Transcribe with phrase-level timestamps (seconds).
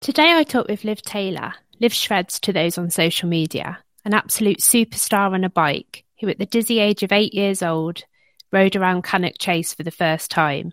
[0.00, 4.58] Today I talk with Liv Taylor, Liv Shreds to those on social media, an absolute
[4.58, 8.04] superstar on a bike who at the dizzy age of eight years old
[8.52, 10.72] rode around Cannock Chase for the first time.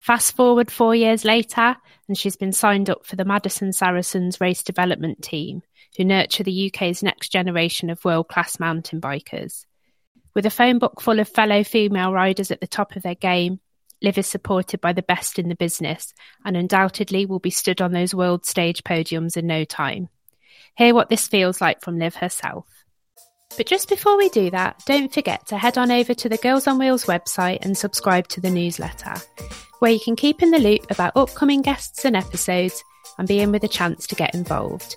[0.00, 1.76] Fast forward four years later,
[2.08, 5.62] and she's been signed up for the Madison Saracens race development team,
[5.96, 9.64] who nurture the UK's next generation of world class mountain bikers.
[10.34, 13.60] With a phone book full of fellow female riders at the top of their game,
[14.02, 16.12] Liv is supported by the best in the business
[16.44, 20.08] and undoubtedly will be stood on those world stage podiums in no time.
[20.76, 22.66] Hear what this feels like from Liv herself.
[23.56, 26.66] But just before we do that, don't forget to head on over to the Girls
[26.66, 29.14] on Wheels website and subscribe to the newsletter,
[29.78, 32.82] where you can keep in the loop about upcoming guests and episodes
[33.18, 34.96] and be in with a chance to get involved.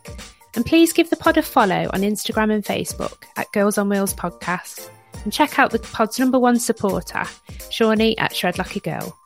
[0.56, 4.14] And please give the pod a follow on Instagram and Facebook at Girls on Wheels
[4.14, 4.90] Podcast
[5.23, 7.23] and check out the pod's number one supporter,
[7.70, 9.17] Shawnee at Shred Like a Girl.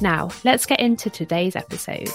[0.00, 2.08] Now, let's get into today's episode.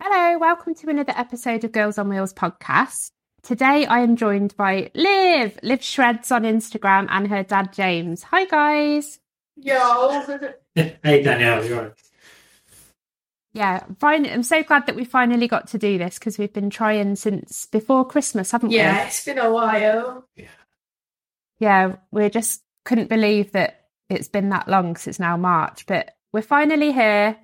[0.00, 3.10] Hello, welcome to another episode of Girls on Wheels podcast.
[3.42, 8.24] Today I am joined by Liv, Liv Shreds on Instagram, and her dad James.
[8.24, 9.20] Hi guys.
[9.56, 10.22] Yo.
[10.74, 11.92] hey Danielle, you're right.
[13.52, 14.26] Yeah, fine.
[14.26, 17.66] I'm so glad that we finally got to do this because we've been trying since
[17.66, 18.98] before Christmas, haven't Yeah, we?
[18.98, 20.28] Yeah, it's been a while.
[20.36, 20.48] Yeah,
[21.58, 26.14] Yeah, we just couldn't believe that it's been that long because it's now March, but
[26.32, 27.36] we're finally here.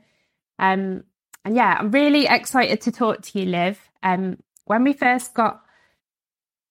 [0.58, 1.05] Um,
[1.44, 3.78] and yeah, I'm really excited to talk to you, Liv.
[4.02, 5.62] Um, when we first got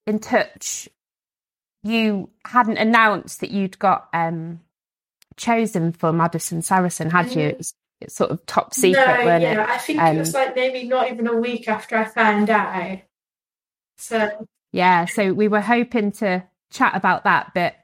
[0.08, 0.89] in touch,
[1.84, 4.61] you hadn't announced that you'd got um
[5.38, 7.42] chosen for Madison Saracen, had you?
[7.42, 7.50] Mm.
[7.50, 7.76] It was it's
[8.09, 9.70] sort of top secret, no, weren't yeah, it?
[9.70, 13.00] I think Um, it was like maybe not even a week after I found out.
[13.98, 17.76] So Yeah, so we were hoping to chat about that, but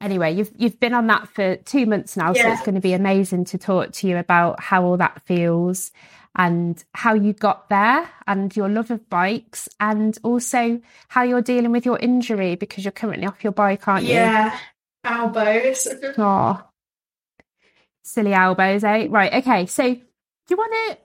[0.00, 2.92] anyway, you've you've been on that for two months now, so it's going to be
[2.92, 5.90] amazing to talk to you about how all that feels
[6.36, 11.70] and how you got there and your love of bikes and also how you're dealing
[11.70, 14.14] with your injury because you're currently off your bike, aren't you?
[14.14, 14.58] yeah,
[15.04, 15.86] elbows.
[16.18, 16.60] Oh,
[18.04, 19.08] silly elbows, eh?
[19.10, 19.66] Right, okay.
[19.66, 20.00] So do
[20.48, 20.98] you want to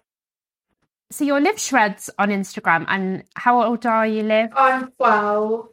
[1.11, 4.51] so your Liv Shreds on Instagram and how old are you, Liv?
[4.55, 5.69] I'm twelve.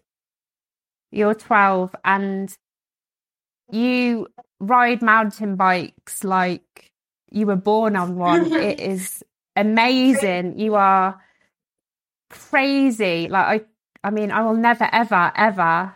[1.12, 2.54] You're 12 and
[3.70, 4.26] you
[4.60, 6.90] ride mountain bikes like
[7.30, 8.52] you were born on one.
[8.52, 9.22] it is
[9.54, 10.58] amazing.
[10.58, 11.20] You are
[12.28, 13.28] crazy.
[13.28, 15.94] Like I I mean, I will never ever ever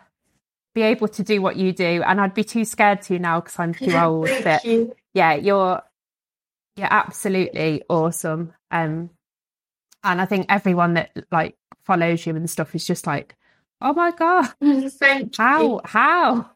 [0.75, 3.59] be able to do what you do and I'd be too scared to now because
[3.59, 4.29] I'm too old.
[4.45, 4.95] But you.
[5.15, 5.83] yeah, you're
[6.77, 8.53] you're absolutely awesome.
[8.71, 9.11] Um
[10.03, 13.37] and I think everyone that like follows you and stuff is just like,
[13.83, 14.49] "Oh my god,
[14.91, 15.81] Thank how you.
[15.85, 16.51] how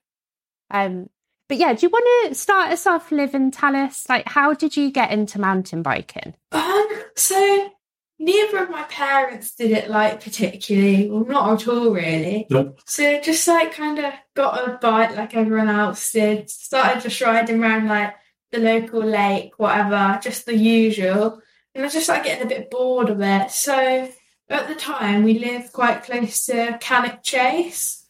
[0.71, 1.11] um
[1.49, 4.55] but yeah do you want to start us off liv and tell us like how
[4.55, 7.71] did you get into mountain biking Um, so
[8.19, 12.47] neither of my parents did it like particularly, well, not at all really.
[12.51, 12.81] Nope.
[12.87, 16.49] So just like kind of got a bike like everyone else did.
[16.51, 18.15] Started just riding around like
[18.53, 21.41] the local lake, whatever, just the usual.
[21.75, 23.51] And I just like getting a bit bored of it.
[23.51, 24.09] So
[24.49, 28.07] at the time we lived quite close to Cannock Chase.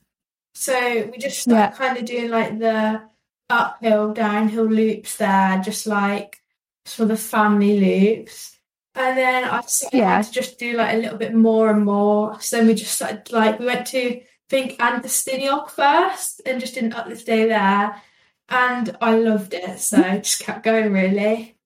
[0.54, 1.78] So we just started Yeah.
[1.78, 3.02] kind of doing like the
[3.48, 6.40] uphill, downhill loops there, just like
[6.86, 8.53] for the family loops.
[8.96, 10.22] And then I decided Yeah.
[10.22, 12.40] to just do like a little bit more and more.
[12.40, 16.60] So then we just started like we went to I think Antur Stiniog first and
[16.60, 18.00] just did an uplift day there.
[18.48, 19.80] And I loved it.
[19.80, 21.56] So I just kept going really.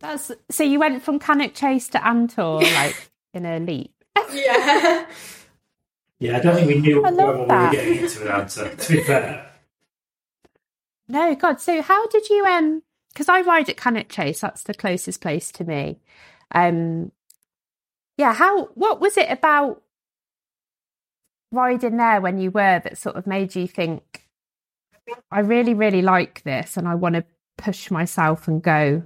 [0.00, 3.92] that's so you went from cannock chase to Antur like in a leap
[4.32, 5.06] Yeah.
[6.18, 8.92] Yeah, I don't think we knew I what we were getting into without to, to
[8.92, 9.50] be fair.
[11.08, 12.82] no god so how did you um
[13.16, 15.98] because i ride at cannock chase that's the closest place to me
[16.54, 17.10] um
[18.18, 19.82] yeah how what was it about
[21.50, 24.26] riding there when you were that sort of made you think
[25.30, 27.24] i really really like this and i want to
[27.56, 29.02] push myself and go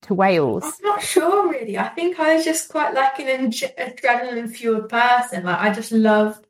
[0.00, 1.78] to wales I'm not sure really.
[1.78, 5.44] I think I was just quite like an adrenaline fueled person.
[5.44, 6.46] Like I just loved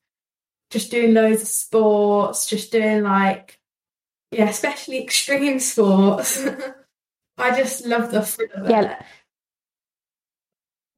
[0.71, 3.59] just doing loads of sports, just doing like
[4.31, 6.45] yeah, especially extreme sports.
[7.39, 8.93] I just love the thrill of Yeah.
[8.93, 9.03] it.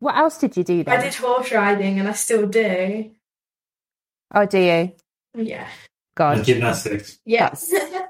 [0.00, 3.10] what else did you do then I did horse riding and I still do.
[4.34, 4.92] oh do you
[5.34, 5.66] Yeah.
[5.66, 5.68] And
[6.14, 7.18] god gymnastics.
[7.24, 7.68] Yes.
[7.70, 8.06] so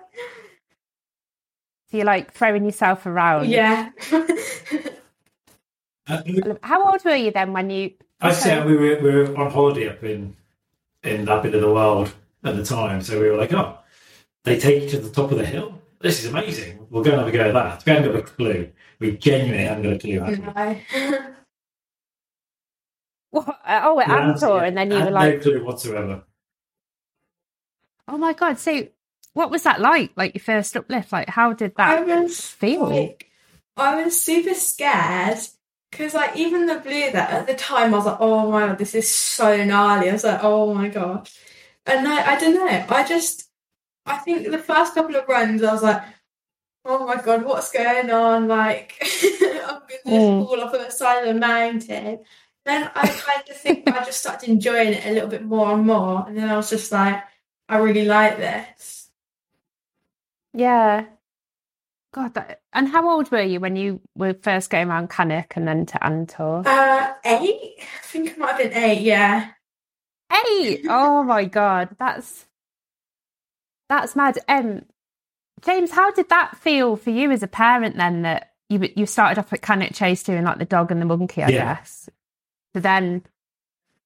[1.96, 3.90] you're like throwing yourself around yeah.
[6.06, 6.22] Uh,
[6.62, 9.88] how old were you then when you I said we were we were on holiday
[9.88, 10.36] up in
[11.02, 12.12] in that bit of the world
[12.44, 13.78] at the time, so we were like, oh,
[14.48, 16.86] they take you to the top of the hill this is amazing.
[16.90, 17.84] We'll go and have a go at that.
[17.84, 18.70] We haven't got a clue.
[19.00, 20.20] We genuinely haven't got a clue.
[20.20, 20.38] have
[20.94, 21.10] we?
[21.10, 21.20] No.
[23.30, 23.58] What?
[23.66, 26.24] Oh, at We haven't- and then you had were like, no clue whatsoever.
[28.06, 28.88] "Oh my god!" So,
[29.34, 30.12] what was that like?
[30.16, 31.12] Like your first uplift?
[31.12, 32.86] Like, how did I that was feel?
[32.88, 33.30] like,
[33.76, 35.38] I was super scared
[35.90, 38.78] because, like, even the blue that at the time, I was like, oh my god,
[38.78, 40.08] this is so gnarly.
[40.08, 41.28] I was like, oh my god.
[41.84, 43.47] And I, I don't know, I just,
[44.08, 46.02] I think the first couple of runs, I was like,
[46.84, 48.48] oh my god, what's going on?
[48.48, 48.94] Like,
[49.32, 50.46] I'm going to Mm.
[50.46, 52.20] fall off of the side of the mountain.
[52.64, 55.86] Then I kind of think I just started enjoying it a little bit more and
[55.86, 56.24] more.
[56.26, 57.22] And then I was just like,
[57.68, 59.08] I really like this.
[60.54, 61.06] Yeah.
[62.12, 65.68] God, that, and how old were you when you were first going around Cannock and
[65.68, 66.66] then to Antur?
[66.66, 67.74] Uh, eight?
[67.80, 69.50] I think I might have been eight, yeah.
[70.58, 70.86] Eight.
[70.88, 72.46] Oh my god, that's
[73.88, 74.38] that's mad.
[74.48, 74.82] Um,
[75.62, 78.22] James, how did that feel for you as a parent then?
[78.22, 81.42] That you you started off at Cannock Chase doing like the dog and the monkey,
[81.42, 81.74] I Yeah.
[81.74, 82.08] guess,
[82.74, 83.24] to then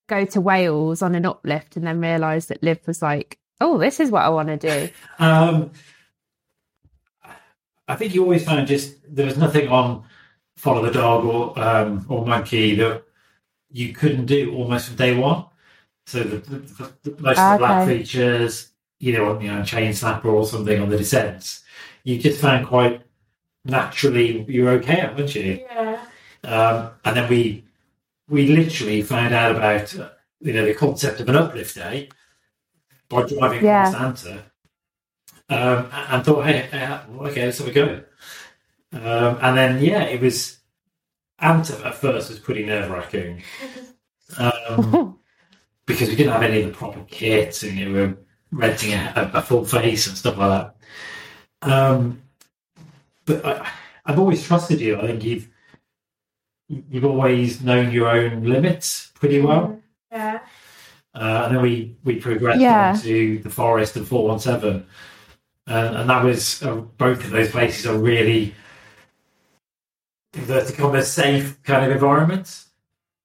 [0.08, 4.00] go to Wales on an uplift and then realise that Liv was like, "Oh, this
[4.00, 4.88] is what I want to do."
[5.19, 5.70] Um,
[7.88, 10.05] I think you always found just there was nothing on
[10.56, 13.02] follow the dog or um, or monkey that
[13.70, 15.44] you couldn't do almost from day one.
[16.06, 18.70] So the, the, the, the- most of the black features,
[19.02, 21.64] you know, you know, chain snapper or something on the descents,
[22.04, 23.02] you just found quite
[23.64, 25.64] naturally you're okay weren't you?
[25.69, 26.04] Yeah.
[26.44, 27.64] Um, and then we
[28.28, 29.93] we literally found out about
[30.40, 32.08] you know the concept of an uplift day
[33.08, 33.90] by driving Yeah.
[33.90, 34.43] past Antur,
[35.49, 38.02] um, and thought, hey, hey, well, okay, let's have a go.
[38.93, 40.58] Um, and then yeah, it was
[41.40, 43.43] Antur at first was pretty nerve wracking
[44.38, 45.19] um,
[45.87, 48.16] because we didn't have any of the proper kits and you know, we were
[48.52, 50.50] renting a, a, a full face and stuff like
[51.62, 51.69] that.
[51.70, 52.22] Um,
[53.25, 53.69] but I,
[54.04, 54.99] I've always trusted you.
[55.00, 55.49] I think you've
[56.69, 59.81] you've always known your own limits pretty well.
[60.10, 60.40] Yeah.
[61.14, 62.93] Uh, and then we we progressed Yeah.
[62.94, 64.87] on to the forest and four one seven,
[65.66, 68.54] and and that was uh, both of those places are really
[70.34, 72.70] inverted commas safe kind of environments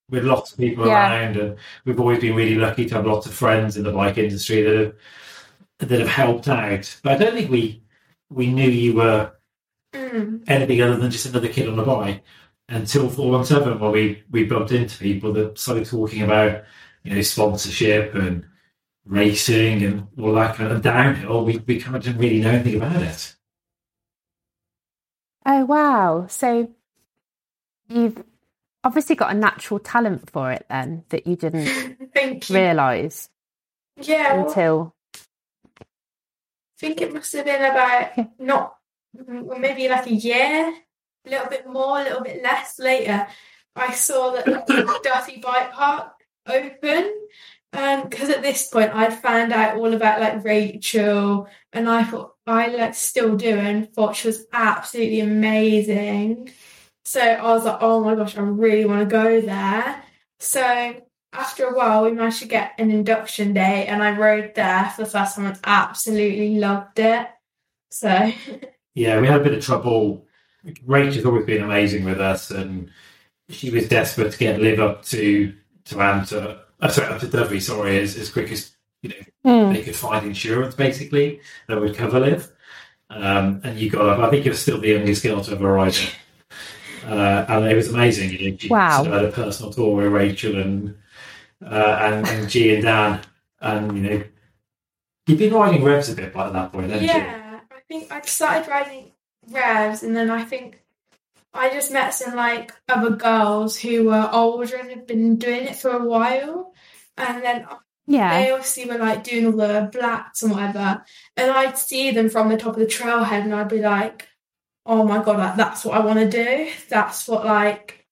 [0.10, 1.10] with lots of people Yeah.
[1.10, 4.18] around, and we've always been really lucky to have lots of friends in the bike
[4.18, 4.96] industry that have
[5.90, 7.00] that have helped out.
[7.04, 7.84] But I don't think we
[8.30, 9.32] we knew you were
[9.94, 10.44] Mm.
[10.48, 12.22] anything other than just another kid on a bike
[12.70, 16.64] until 417 where we, we bumped into people that started talking about
[17.04, 18.46] you know sponsorship and
[19.06, 22.76] racing and all that kind of downhill we, we kind of didn't really know anything
[22.76, 23.36] about it
[25.46, 26.28] Oh wow!
[26.28, 26.70] So
[27.88, 28.22] you've
[28.88, 31.66] obviously got a natural talent for it then that you didn't
[32.16, 32.40] you.
[32.50, 33.30] realise
[33.98, 34.38] Yeah.
[34.38, 34.96] well, until
[35.76, 38.76] I think it must have been about not
[39.28, 40.74] maybe like a year,
[41.26, 43.28] a little bit more, a little bit less later.
[43.76, 46.14] I saw that the Dyfi Bike Park
[46.46, 47.12] open.
[47.74, 52.04] Um, and because at this point I'd found out all about like Rachel, and I
[52.04, 56.52] thought I like still do, and thought she was absolutely amazing.
[57.08, 60.04] So I was like, oh my gosh, I really want to go there.
[60.40, 61.02] So
[61.34, 65.04] after a while, we managed to get an induction day, and I rode there for
[65.04, 67.28] the first time and absolutely loved it.
[67.90, 68.32] So,
[68.98, 70.26] yeah we had a bit of trouble
[70.86, 72.90] Rachel's always been amazing with us and
[73.48, 75.54] she was desperate to get Liv up to
[75.86, 78.72] to Antur uh, sorry up to Dyfi sorry as, as quick as
[79.04, 82.52] you know they could find insurance basically that would cover Liv.
[83.10, 85.94] Um, and you got up, I think you're still the youngest girl to ever ride
[85.94, 86.14] it.
[87.08, 88.32] Uh, and it was amazing.
[88.32, 89.04] You know, she Wow.
[89.04, 90.98] sort of had a personal tour with Rachel and,
[91.66, 93.22] uh, and, and Gee and Dan.
[93.62, 94.24] And, you know,
[95.26, 97.14] you've been riding revs a bit by that point, haven't you?
[97.14, 99.12] yeah, I think I started riding
[99.50, 100.84] revs, and then I think
[101.54, 105.76] I just met some like other girls who were older and had been doing it
[105.76, 106.74] for a while.
[107.18, 107.66] And then
[108.06, 111.04] yeah, they obviously were like doing all the blacks and whatever.
[111.36, 114.28] And I'd see them from the top of the trailhead and I'd be like,
[114.88, 116.72] oh my god, like, that's what I want to do.
[116.90, 118.06] That's what like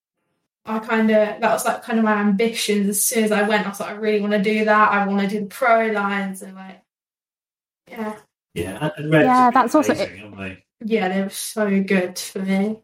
[0.65, 2.87] I kind of, that was like kind of my ambitions.
[2.89, 4.91] As soon as I went, I was like, I really want to do that.
[4.91, 6.81] I want to do the pro lines and like,
[7.89, 8.15] yeah.
[8.55, 10.63] Yeah, and, and Yeah, that's also- amazing, haven't they?
[10.83, 12.79] Yeah, they were so good for me.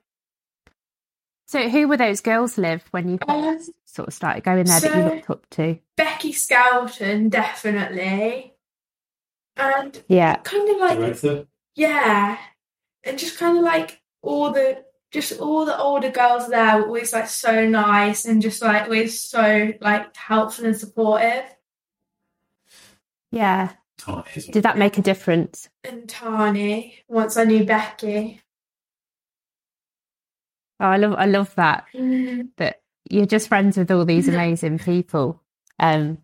[1.48, 4.96] So who were those girls Liv when you Um, sort of started going there that
[4.96, 5.80] you so- looked up to?
[5.98, 8.54] Becci Skelton, definitely.
[9.58, 10.36] And Yeah.
[10.38, 11.48] kind of like Dorotha?
[11.76, 12.38] Yeah,
[13.04, 17.12] and just kind of like all the just all the older girls there were always
[17.12, 21.44] like so nice and just like always so like helpful and supportive.
[23.32, 23.72] Yeah.
[24.00, 24.52] Tahnee.
[24.52, 25.70] Did that make a difference?
[25.84, 28.40] And Tahnee, once I knew Becci.
[30.80, 32.50] Oh, I love I love that Mm.
[32.58, 35.42] that you're just friends with all these amazing people,
[35.80, 36.18] um,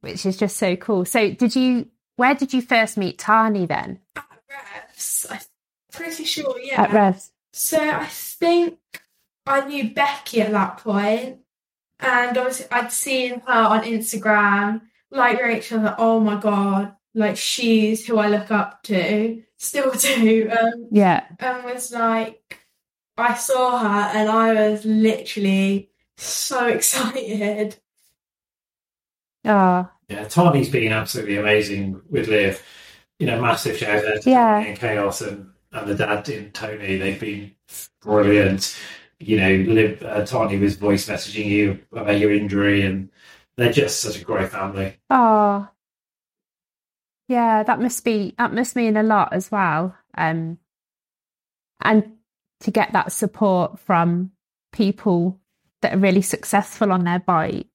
[0.00, 1.04] which is just so cool.
[1.04, 1.88] So, did you?
[2.16, 3.98] Where did you first meet Tahnee then?
[4.16, 5.38] At Revs, I'm
[5.94, 6.82] pretty sure, yeah.
[6.82, 7.30] At Revs.
[7.52, 8.78] So I think
[9.46, 11.38] I knew Becci at that point,
[12.00, 18.06] and obviously I'd seen her on Instagram, like Rachel, like, oh my god, like she's
[18.06, 21.24] who I look up to, still do, um, Yeah.
[21.38, 22.58] and was like,
[23.16, 27.76] I saw her and I was literally so excited.
[29.44, 32.62] Oh, Yeah, Tahnee's been absolutely amazing with Liv.
[33.18, 34.62] You know, massive shout out to Yeah.
[34.64, 36.98] Tahnee and Kaos and, and the dad in Tahnee.
[36.98, 37.52] They've been
[38.00, 38.78] brilliant.
[39.18, 43.10] You know, Liv, uh, Tony was voice messaging you about your injury, and
[43.56, 44.96] they're just such a great family.
[45.10, 45.68] oh,
[47.28, 47.62] yeah.
[47.62, 49.96] That must be that must mean a lot as well.
[50.16, 50.58] Um,
[51.80, 52.12] and
[52.60, 54.32] to get that support from
[54.72, 55.40] people
[55.82, 57.66] that are really successful on their bike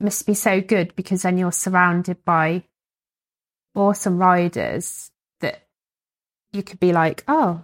[0.00, 2.64] must be so good because then you're surrounded by
[3.74, 5.10] awesome riders
[6.54, 7.62] you could be like, oh,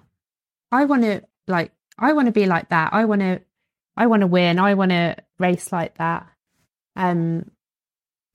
[0.73, 2.93] I want to like, I want to be like that.
[2.93, 3.41] I want to,
[3.97, 4.59] I want to win.
[4.59, 6.27] I want to race like that.
[6.97, 7.51] Um,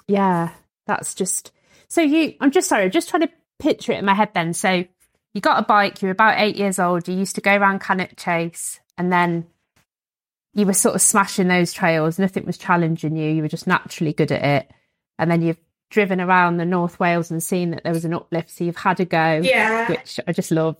[0.08, 0.52] yeah,
[0.88, 1.52] that's just
[1.88, 2.36] so you.
[2.40, 2.84] I'm just sorry.
[2.84, 4.32] I'm just trying to picture it in my head.
[4.34, 4.86] Then, so
[5.34, 6.02] you got a bike.
[6.02, 7.08] You're about eight years old.
[7.08, 9.48] You used to go around Cannock Chase, and then
[10.54, 12.20] you were sort of smashing those trails.
[12.20, 13.30] Nothing was challenging you.
[13.32, 14.72] You were just naturally good at it.
[15.18, 15.60] And then you've
[15.96, 19.00] driven around the North Wales and seen that there was an uplift, so you've had
[19.00, 19.88] a go, Yeah.
[19.88, 20.76] which I just love.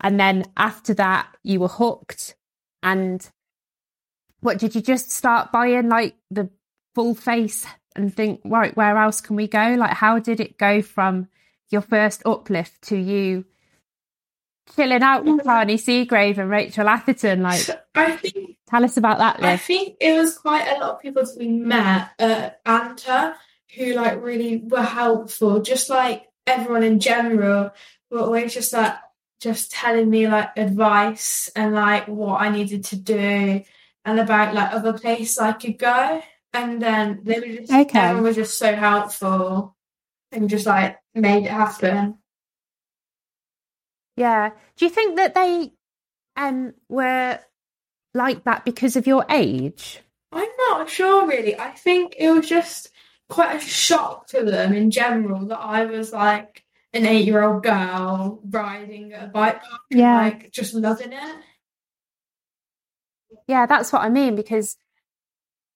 [0.00, 2.36] And then after that, you were hooked.
[2.82, 3.28] And
[4.40, 6.48] what did you just start buying like the
[6.94, 9.74] full face and think, right, where else can we go?
[9.78, 11.28] Like, how did it go from
[11.68, 13.44] your first uplift to you
[14.74, 15.48] chilling out with mm-hmm.
[15.50, 17.42] Tahnee Seagrave and Rachel Atherton?
[17.42, 21.02] Like, I think tell us about that, I think it was quite a lot of
[21.02, 23.34] people that we met at Antur
[23.76, 25.60] who like really were helpful.
[25.60, 27.70] Just like everyone in general
[28.10, 28.94] were always just like
[29.40, 33.62] just telling me like advice and like what I needed to do
[34.04, 36.22] and about like other places I could go.
[36.52, 37.98] And then they were just Okay.
[37.98, 39.76] everyone was just so helpful
[40.32, 42.18] and just like made it happen.
[44.16, 44.50] Yeah.
[44.76, 45.72] Do you think that they
[46.36, 47.38] um were
[48.14, 50.00] like that because of your age?
[50.32, 51.58] I'm not sure really.
[51.58, 52.89] I think it was just
[53.30, 57.62] quite a shock to them in general that I was like an eight year old
[57.62, 60.16] girl riding a bike park and Yeah.
[60.16, 61.36] like just loving it.
[63.46, 64.76] Yeah, that's what I mean because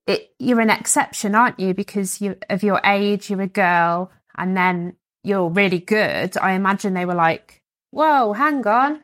[0.06, 1.73] it you're an exception, aren't you?
[1.75, 6.37] Because you of your age, you're a girl, and then you're really good.
[6.37, 9.02] I imagine they were like, "Whoa, hang on,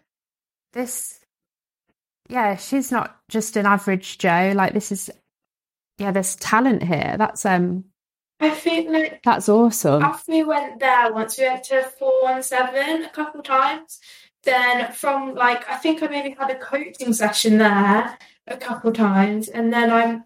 [0.72, 1.20] this,
[2.28, 4.52] yeah, she's not just an average Joe.
[4.54, 5.10] Like this is,
[5.98, 7.14] yeah, there's talent here.
[7.18, 7.84] That's um,
[8.40, 10.02] I think like that's awesome.
[10.02, 14.00] after we went there once we went to four one seven a couple times.
[14.42, 19.48] Then from like I think I maybe had a coaching session there a couple times
[19.48, 20.20] and then I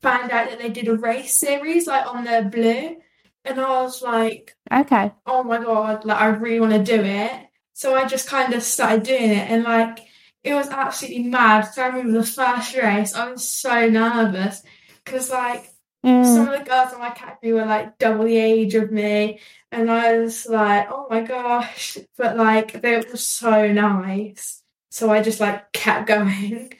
[0.00, 2.96] found out that they did a race series like on the blue
[3.44, 7.32] and I was like Okay, oh my god, like I really want to do it.
[7.74, 10.00] So I just kind of started doing it, and like
[10.42, 11.62] it was absolutely mad.
[11.62, 14.62] So I remember the first race, I was so nervous
[15.04, 15.71] because like
[16.04, 16.24] Mm.
[16.24, 19.38] some of the girls in my category were like double the age of me,
[19.70, 24.62] and I was like, oh my gosh, but like they were so nice.
[24.90, 26.74] So I just like kept going.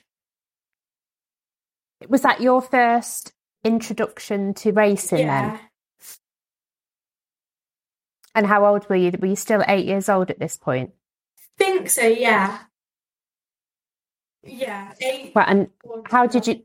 [2.09, 3.33] was that your first
[3.65, 5.61] introduction to racing then?
[8.35, 9.13] And how old were you?
[9.21, 10.93] Were you still eight years old at this point?
[11.63, 12.07] think so.
[12.07, 12.59] Yeah,
[14.43, 14.93] yeah.
[15.01, 15.33] Eight.
[15.35, 15.69] Well, and
[16.07, 16.63] how did you?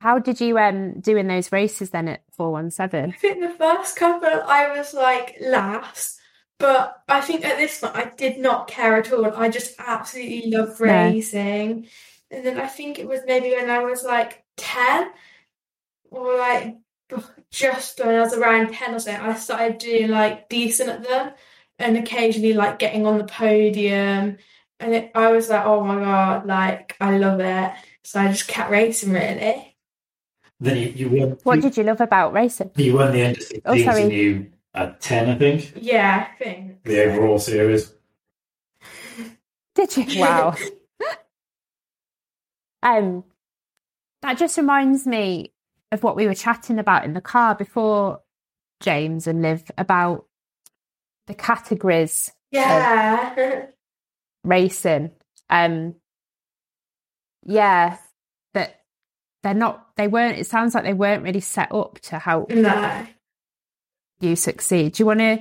[0.00, 3.50] How did you um do in those races then at four one I think the
[3.50, 6.20] first couple I was like last,
[6.58, 9.34] but I think at this point I did not care at all.
[9.34, 11.88] I just absolutely loved racing.
[12.30, 15.10] And then I think it was maybe when I was like 10
[16.10, 16.76] or like
[17.50, 21.32] just when I was around 10 or so, I started doing like decent at them
[21.78, 24.36] and occasionally like getting on the podium.
[24.80, 27.72] And it, I was like, oh my God, like I love it.
[28.04, 29.67] So I just kept racing really.
[30.60, 31.38] Then you, you won.
[31.44, 32.70] What you, did you love about racing?
[32.76, 34.02] you won the under 16s Oh, sorry.
[34.02, 36.82] and you at 10, I think, Yeah, I think.
[36.84, 37.92] the overall series.
[39.74, 40.04] Did you?
[40.20, 40.56] Wow.
[42.82, 43.24] um,
[44.22, 45.52] that just reminds me
[45.92, 48.20] of what we were chatting about in the car before
[48.80, 50.26] James and Liv about
[51.28, 53.66] the categories Yeah.
[54.44, 55.12] racing.
[55.50, 55.94] Um,
[57.44, 57.96] yeah,
[58.54, 58.80] that
[59.42, 59.86] they're not.
[59.96, 60.38] They weren't.
[60.38, 63.06] It sounds like they weren't really set up to help no.
[64.20, 64.94] you succeed.
[64.94, 65.40] Do you want to?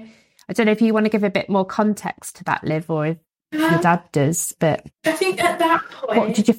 [0.49, 2.89] I don't know if you want to give a bit more context to that, Liv
[2.89, 3.17] or if
[3.51, 4.53] your Um, dad does.
[4.59, 6.55] But I think at that point, what did you?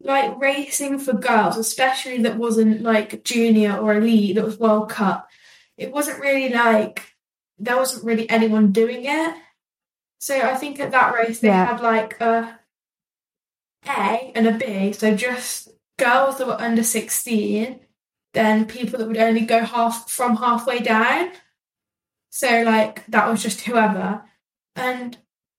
[0.00, 5.28] like racing for girls, especially that wasn't like junior or elite, that was World Cup,
[5.76, 7.14] it wasn't really like
[7.58, 9.34] there wasn't really anyone doing it.
[10.18, 11.66] So I think at that race they Yeah.
[11.66, 12.58] had like a
[13.86, 15.68] A and a B, so just
[16.02, 17.80] girls that were under sixteen,
[18.34, 21.30] then people that would only go half from halfway down.
[22.30, 24.22] So like that was just whoever.
[24.76, 25.16] And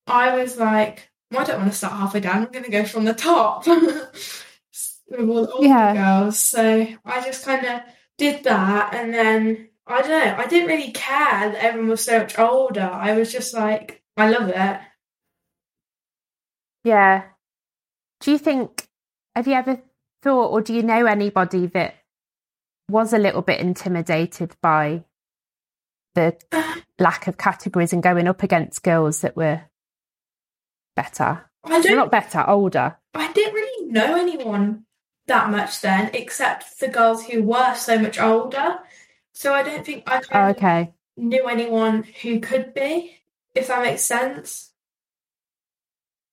[0.07, 2.43] I was like, well, I don't want to start halfway down.
[2.45, 5.93] I'm going to go from the top with all the older Yeah.
[5.93, 6.39] girls.
[6.39, 7.81] So I just kind of
[8.17, 10.35] did that, and then I don't know.
[10.37, 12.81] I didn't really care that everyone was so much older.
[12.81, 14.79] I was just like, I love it.
[16.83, 17.23] Yeah.
[18.21, 18.87] Do you think?
[19.35, 19.81] Have you ever
[20.23, 21.95] thought, or do you know anybody that
[22.89, 25.03] was a little bit intimidated by
[26.15, 26.35] the
[26.99, 29.61] lack of categories and going up against girls that were
[30.95, 31.49] better?
[31.63, 31.95] I don't.
[31.95, 32.97] not better, older.
[33.13, 34.85] I didn't really know anyone
[35.27, 38.79] that much then, except the girls who were so much older.
[39.33, 40.93] So I don't think I Oh, okay.
[41.15, 43.17] knew anyone who could be,
[43.55, 44.71] if that makes sense.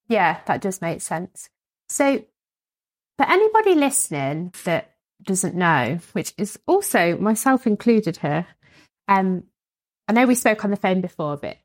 [0.08, 1.48] Yeah, that does make sense.
[1.88, 2.24] So,
[3.20, 8.46] for anybody listening that doesn't know, which is also myself included here,
[9.08, 9.42] um,
[10.08, 11.58] I know we spoke on the phone before, but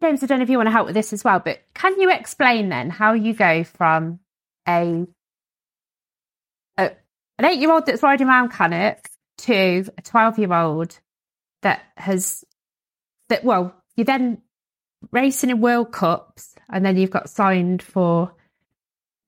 [0.00, 2.00] James, I don't know if you want to help with this as well, but can
[2.00, 4.20] you explain then how you go from
[4.66, 5.06] a,
[6.78, 6.92] a
[7.38, 9.06] an eight year old that's riding around Cannock
[9.38, 10.98] to a 12 year old
[11.60, 12.42] that has,
[13.28, 14.40] that, well, you're then
[15.12, 18.32] racing in World Cups and then you've got signed for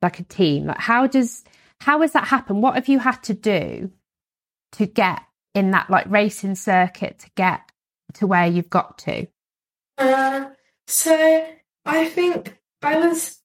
[0.02, 0.66] like a team.
[0.66, 1.44] Like how does
[1.80, 2.62] how has that happened?
[2.62, 3.90] What have you had to do
[4.72, 5.22] to get
[5.54, 7.60] in that like racing circuit to get
[8.14, 9.26] to where you've got to?
[9.98, 10.50] Uh,
[10.86, 11.46] so
[11.84, 13.38] I think I was,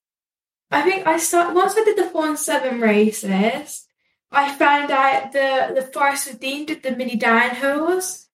[0.70, 3.86] I think I started once I did the four and seven races.
[4.30, 8.26] I found out the the Forest of Dean did the mini downhills,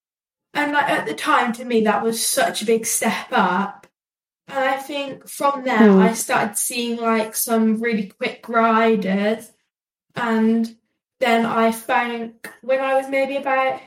[0.55, 3.87] and like at the time to me that was such a big step up.
[4.53, 5.99] And I think from there Hmm.
[5.99, 9.51] I started seeing like some really quick riders,
[10.15, 10.77] and
[11.21, 13.81] then I found when I was maybe about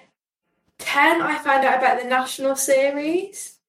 [0.80, 3.60] ten, I found out about the national series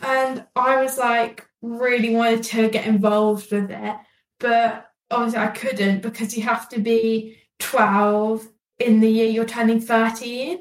[0.00, 3.96] and I was like really wanted to get involved with it,
[4.40, 9.80] but obviously I couldn't because you have to be 12 in the year you're turning
[9.80, 10.60] 13.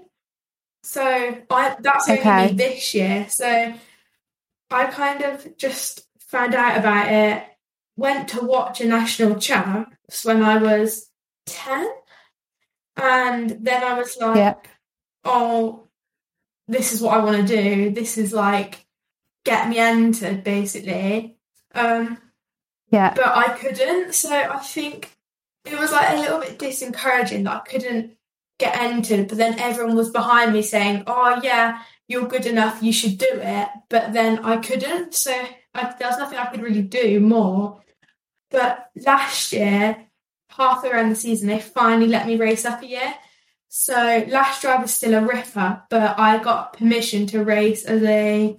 [0.84, 1.02] So
[1.50, 2.48] I that's only Okay.
[2.48, 3.26] me this year.
[3.30, 3.74] So
[4.72, 7.44] I kind of just found out about it,
[7.98, 11.10] went to watch a national champs when I was
[11.48, 11.90] 10,
[12.98, 14.56] and then I was like, Yeah.
[15.24, 15.88] oh,
[16.68, 17.92] this is what I want to do.
[17.92, 18.86] This is like
[19.44, 21.38] get me entered basically.
[21.74, 22.18] Um,
[22.90, 23.14] Yeah.
[23.16, 24.14] but I couldn't.
[24.14, 25.12] So I think
[25.66, 28.18] it was like a little bit disencouraging that I couldn't
[28.60, 29.28] get entered.
[29.28, 32.84] But then everyone was behind me saying, "Oh yeah, you're good enough.
[32.84, 35.13] You should do it." But then I couldn't.
[35.15, 35.32] So
[35.74, 37.82] I, there was nothing I could really do more.
[38.50, 40.08] But last year,
[40.50, 43.13] halfway around the season, they finally let me race up a year.
[43.69, 48.04] So last year I was still a ripper, but I got permission to race as
[48.04, 48.58] a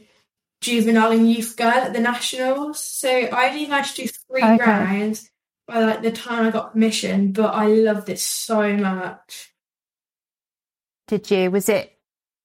[0.62, 2.80] juvenile and youth girl at the nationals.
[2.80, 4.56] So I only managed to do three Okay.
[4.56, 5.28] rounds
[5.68, 9.52] by like the time I got permission, but I loved it so much.
[11.08, 11.50] Did you?
[11.50, 11.92] Was it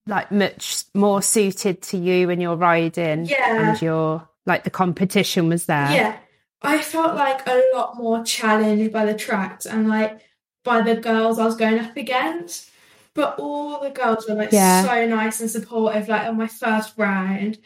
[0.07, 3.25] like much more suited to you and your riding?
[3.25, 3.69] Yeah.
[3.71, 5.91] And your like the competition was there?
[5.91, 6.17] Yeah,
[6.61, 10.21] I felt like a lot more challenged by the tracks and like
[10.63, 12.69] by the girls I was going up against.
[13.13, 14.85] But all the girls were like Yeah.
[14.85, 16.07] so nice and supportive.
[16.07, 17.57] Like on my first round,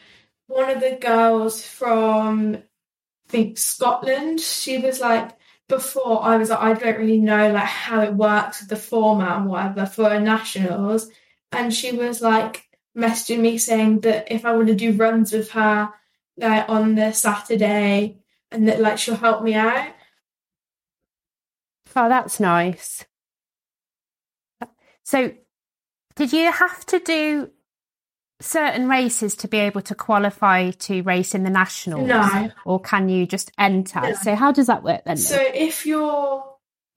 [0.46, 5.30] one of the girls from I think Scotland, she was like
[5.68, 9.38] before I was like I don't really know like how it works with the format
[9.38, 11.08] and whatever for nationals.
[11.52, 15.50] And she was like messaging me saying that if I want to do runs with
[15.52, 15.90] her
[16.36, 18.18] like on the Saturday
[18.50, 19.88] and that like she'll help me out.
[21.94, 23.04] Oh, that's nice.
[25.04, 25.32] So,
[26.14, 27.50] did you have to do
[28.40, 32.08] certain races to be able to qualify to race in the nationals?
[32.08, 32.50] No.
[32.64, 34.00] Or can you just enter?
[34.00, 34.12] No.
[34.14, 35.16] So, how does that work then?
[35.16, 36.44] So if you're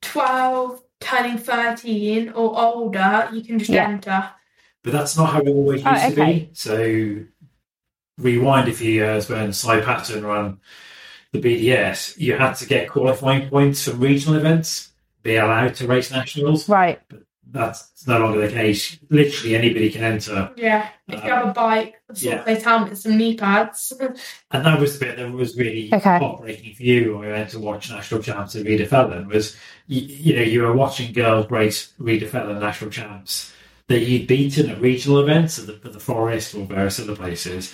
[0.02, 3.90] 12, turning 13 or older, you can just Yeah.
[3.90, 4.30] enter.
[4.86, 6.50] But that's not how it always oh, used Oh, to be.
[6.54, 7.26] So
[8.20, 10.60] rewind uh, a few years when Si Paton ran
[11.32, 14.92] the BDS, you had to get qualifying points from regional events,
[15.24, 16.70] be allowed to race nationals.
[16.70, 17.02] Right.
[17.10, 19.00] But That's no longer the case.
[19.10, 20.52] Literally anybody can enter.
[20.56, 22.34] Yeah, if you have a bike, a yeah.
[22.34, 23.92] soft plate helmet, some knee pads.
[24.52, 26.20] And that was the bit that was really Okay.
[26.20, 30.36] heartbreaking for you when we went to watch national champs at Rhyd-y-Felin was, you, you
[30.36, 33.52] know, you were watching girls race Rhyd-y-Felin national champs
[33.88, 37.74] that you'd beaten at regional events at the, at the Forest or various other places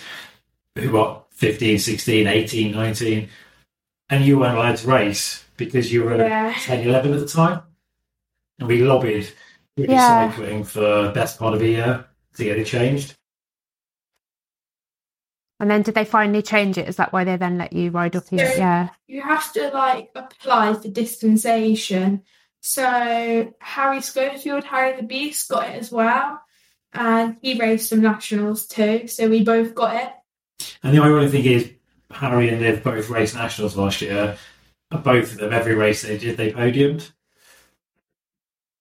[0.76, 3.28] who were 15, 16, 18, 19,
[4.10, 6.54] and you weren't allowed to race because you were Yeah.
[6.60, 7.62] 10, 11 at the time.
[8.58, 9.28] And we lobbied
[9.76, 10.30] British Yeah.
[10.30, 12.04] cycling for best part of a year
[12.36, 13.14] to get it changed.
[15.60, 16.88] And then did they finally change it?
[16.88, 18.50] Is that why they then let you ride up here?
[18.50, 18.88] So- Yeah.
[19.06, 22.22] you have to like apply for dispensation.
[22.62, 26.40] So Harry Schofield, Harry the Beast, got it as well,
[26.92, 29.08] and he raced some nationals too.
[29.08, 30.12] So we both got it.
[30.84, 31.70] And the ironic thing is,
[32.12, 34.38] Harry and Liv both raced nationals last year.
[34.92, 37.10] Uh, both of them, every race they did, they podiumed.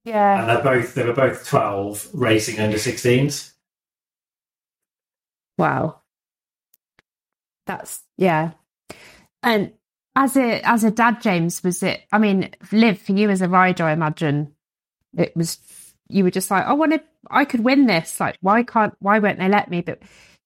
[0.06, 0.42] Yeah.
[0.42, 3.52] And they're both they were both twelve racing under 16s.
[5.58, 6.02] Wow.
[7.66, 8.52] That's yeah.
[9.42, 9.74] And
[10.16, 13.50] as a as a dad, James, was it I mean, Liv for you as a
[13.50, 14.54] rider, I imagine
[15.18, 15.60] it was
[16.10, 18.20] you were just like, I want to I could win this.
[18.20, 19.82] Like, why can't why won't they let me?
[19.82, 20.02] But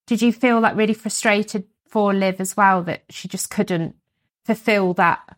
[0.08, 3.95] did you feel like really frustrated for Liv as well that she just couldn't
[4.45, 5.38] fulfill that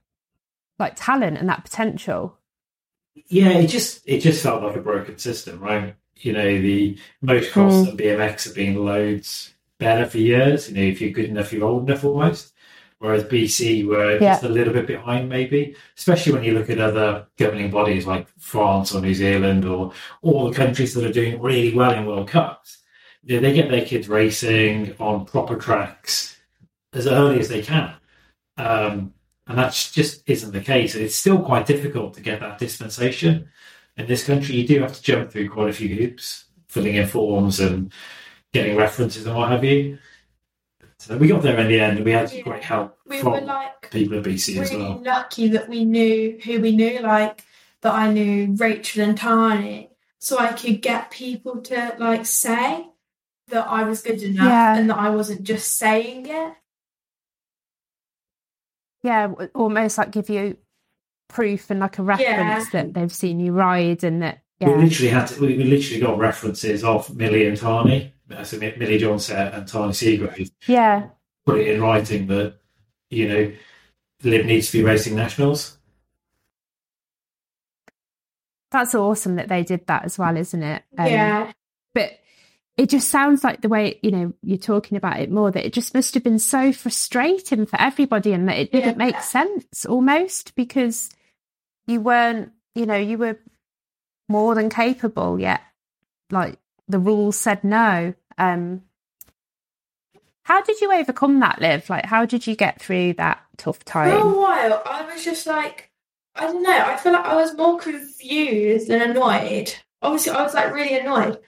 [0.79, 2.37] like talent and that potential?
[3.27, 5.95] Yeah, it just it just felt like a broken system, right?
[6.17, 7.89] You know, the motocross Mm.
[7.89, 10.69] and BMX have been loads better for years.
[10.69, 12.53] You know, if you're good enough, you're old enough almost.
[12.99, 14.31] Whereas BC were Yeah.
[14.33, 18.27] just a little bit behind, maybe, especially when you look at other governing bodies like
[18.39, 19.91] France or New Zealand or
[20.23, 22.79] all the countries that are doing really well in World Cups.
[23.23, 26.37] You know, they get their kids racing on proper tracks
[26.93, 27.93] as early as they can.
[28.57, 29.13] Um,
[29.45, 30.95] and that just isn't the case.
[30.95, 33.47] And it's still quite difficult to get that dispensation.
[33.95, 37.07] In this country, you do have to jump through quite a few hoops, filling in
[37.07, 37.91] forms and
[38.53, 39.99] getting references and what have you.
[41.07, 42.41] So we got there in the end, and we had Yeah.
[42.41, 45.01] great help We from were like people at BC as really well.
[45.05, 47.45] lucky that we knew who we knew, like
[47.81, 49.89] that I knew Rachel and Tahnee,
[50.19, 52.85] so I could get people to like say
[53.47, 54.75] that I was good enough Yeah.
[54.75, 56.53] and that I wasn't just saying it.
[59.03, 60.57] Yeah, almost like give you
[61.29, 65.27] proof and like a reference that they've seen you ride and that We literally had
[65.27, 68.11] to, we, we literally got references of Millie and Tahnee,
[68.43, 71.09] so Mi- Millie Johnset and Tahnee Seagrave, Yeah.
[71.45, 72.55] put it in writing that
[73.09, 73.51] you know
[74.23, 75.77] Liv needs to be racing nationals.
[78.71, 80.83] That's awesome that they did that as well, isn't it?
[80.97, 81.51] Um, yeah,
[81.93, 82.19] But
[82.75, 85.73] it just sounds like the way, you know, you're talking about it more, that it
[85.73, 89.05] just must have been so frustrating for everybody and that it didn't Yeah.
[89.05, 91.09] make sense almost because
[91.87, 93.39] you weren't, you know, you were
[94.27, 95.61] more than capable yet.
[96.29, 98.13] Like the rules said no.
[98.37, 98.83] Um,
[100.43, 101.89] how did you overcome that, Liv?
[101.89, 104.11] Like, how did you get through that tough time?
[104.11, 105.91] for a while I was just like,
[106.35, 106.77] I don't know.
[106.77, 109.73] I feel like I was more confused than annoyed.
[110.01, 111.39] Obviously, I was like really annoyed,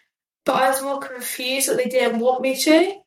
[0.45, 2.99] but I was more confused that they didn't want me to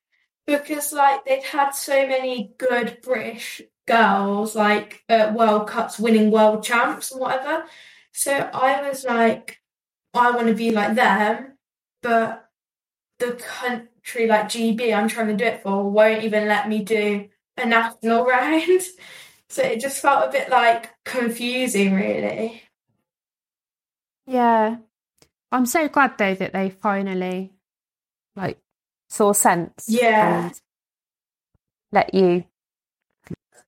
[0.47, 6.63] because like they'd had so many good British girls like at World Cups winning world
[6.65, 7.65] champs and whatever.
[8.13, 9.61] So I was like,
[10.15, 11.52] I want to be like them,
[12.03, 12.49] but
[13.19, 17.29] the country like GB I'm trying to do it for won't even let me do
[17.57, 18.83] a national round.
[19.49, 22.63] So it just felt a bit like confusing, really.
[24.27, 24.77] Yeah.
[25.51, 27.53] I'm so glad though that they finally
[28.35, 28.59] like
[29.11, 29.87] saw sense.
[29.89, 30.47] Yeah.
[30.47, 30.61] And
[31.93, 32.45] let you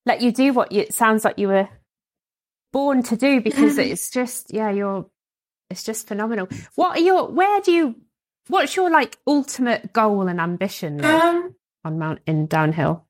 [0.06, 1.68] let you do what you, it sounds like you were
[2.72, 5.06] born to do because it's just yeah, you're
[5.70, 6.48] it's just phenomenal.
[6.74, 7.96] What are your where do you
[8.48, 11.54] what's your like ultimate goal and ambition Liv, Um,
[11.84, 13.06] on mountain downhill?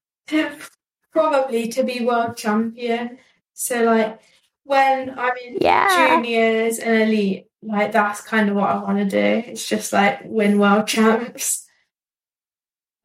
[1.12, 3.18] probably to be world champion.
[3.52, 4.20] So like
[4.64, 6.16] when I'm in Yeah.
[6.20, 9.50] juniors and elite, like that's kind of what I want to do.
[9.50, 11.66] It's just like win world champs.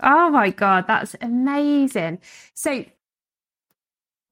[0.02, 2.20] Oh my god, that's amazing.
[2.54, 2.86] So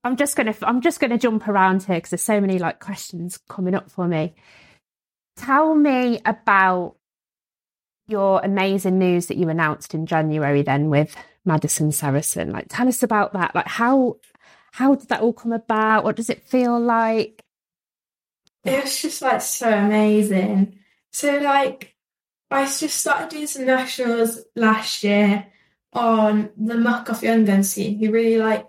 [0.03, 3.37] I'm just gonna I'm just gonna jump around here because there's so many like questions
[3.49, 4.33] coming up for me.
[5.35, 6.95] Tell me about
[8.07, 11.15] your amazing news that you announced in January then with
[11.45, 12.51] Madison Saracen.
[12.51, 13.53] Like tell us about that.
[13.55, 14.17] Like how
[14.73, 16.03] how did that all come about?
[16.03, 17.43] What does it feel like?
[18.63, 20.79] It was just like so amazing.
[21.11, 21.95] So like
[22.49, 25.47] I just started doing some nationals last year
[25.93, 28.65] on the Muc-Off Young Guns team, who really like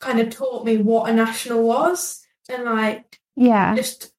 [0.00, 3.76] kind of taught me what a national was and like Yeah.
[3.76, 4.12] just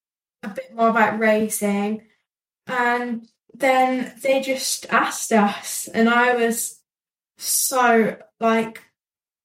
[0.43, 2.03] a bit more about racing.
[2.67, 3.27] And
[3.61, 6.79] then they just asked us, and I was
[7.37, 8.81] so like,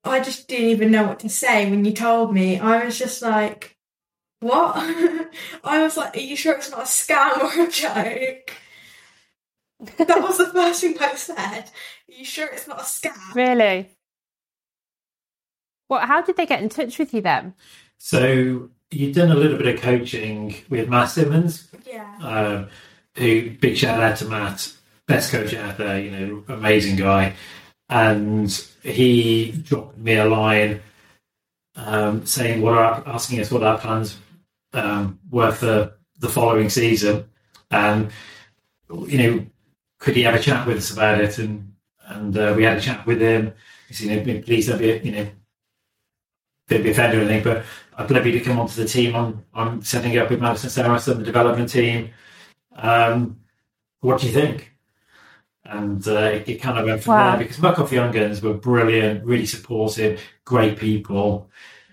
[0.04, 2.58] I just didn't even know what to say when you told me.
[2.58, 3.76] I was just like,
[4.40, 4.74] what?
[5.64, 8.52] I was like, are you sure it's not a scam or a joke?
[9.98, 11.70] that was the first thing I said.
[12.08, 13.34] Are you sure it's not a scam?
[13.34, 13.90] Really?
[15.88, 16.06] What?
[16.06, 17.54] How did they get in touch with you then?
[17.98, 22.16] So you've done a little bit of coaching with Matt Simmons, Yeah.
[22.20, 22.68] um,
[23.16, 24.72] who big shout out to Matt,
[25.06, 27.34] best coach out there, you know, amazing guy.
[27.88, 28.50] And
[28.82, 30.80] he dropped me a line
[31.76, 34.18] um, saying what our, asking us what our plans
[34.72, 37.28] um, were for the following season,
[37.70, 38.10] and
[38.90, 39.46] you know,
[39.98, 41.38] could he have a chat with us about it?
[41.38, 41.74] And
[42.06, 43.52] and uh, we had a chat with him.
[43.88, 45.28] He said, you know, please don't be, you know,
[46.68, 47.64] don't be offended or anything, but
[47.96, 49.14] I'd love you to come onto the team.
[49.14, 52.10] I'm I'm setting up with Madison Saracen, the development team.
[52.76, 53.40] Um,
[54.00, 54.72] what do you think?
[55.64, 57.30] And uh, it, it kind of went from Wow.
[57.30, 61.50] there because Muc-Off Young Guns were brilliant, really supportive, great people.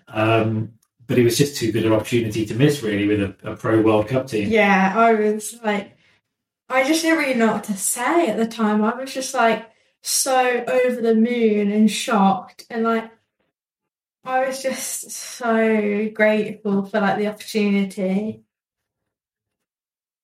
[0.07, 0.73] Um,
[1.07, 3.81] but it was just too good an opportunity to miss, really, with a, a pro
[3.81, 4.49] World Cup team.
[4.49, 5.97] Yeah, I was like,
[6.69, 8.83] I just didn't really know what to say at the time.
[8.83, 9.69] I was just like
[10.01, 13.09] so over the moon and shocked, and like,
[14.23, 18.43] I was just so grateful for like the opportunity.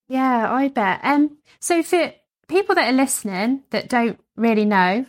[0.09, 0.99] Yeah, I bet.
[1.03, 2.11] Um, so for
[2.47, 5.05] people that are listening that don't really know,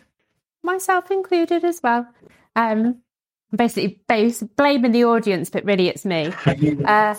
[0.63, 2.07] myself included as well,
[2.55, 3.03] um,
[3.51, 6.33] I'm basically bas- blaming the audience, but really it's me.
[6.85, 7.15] Uh,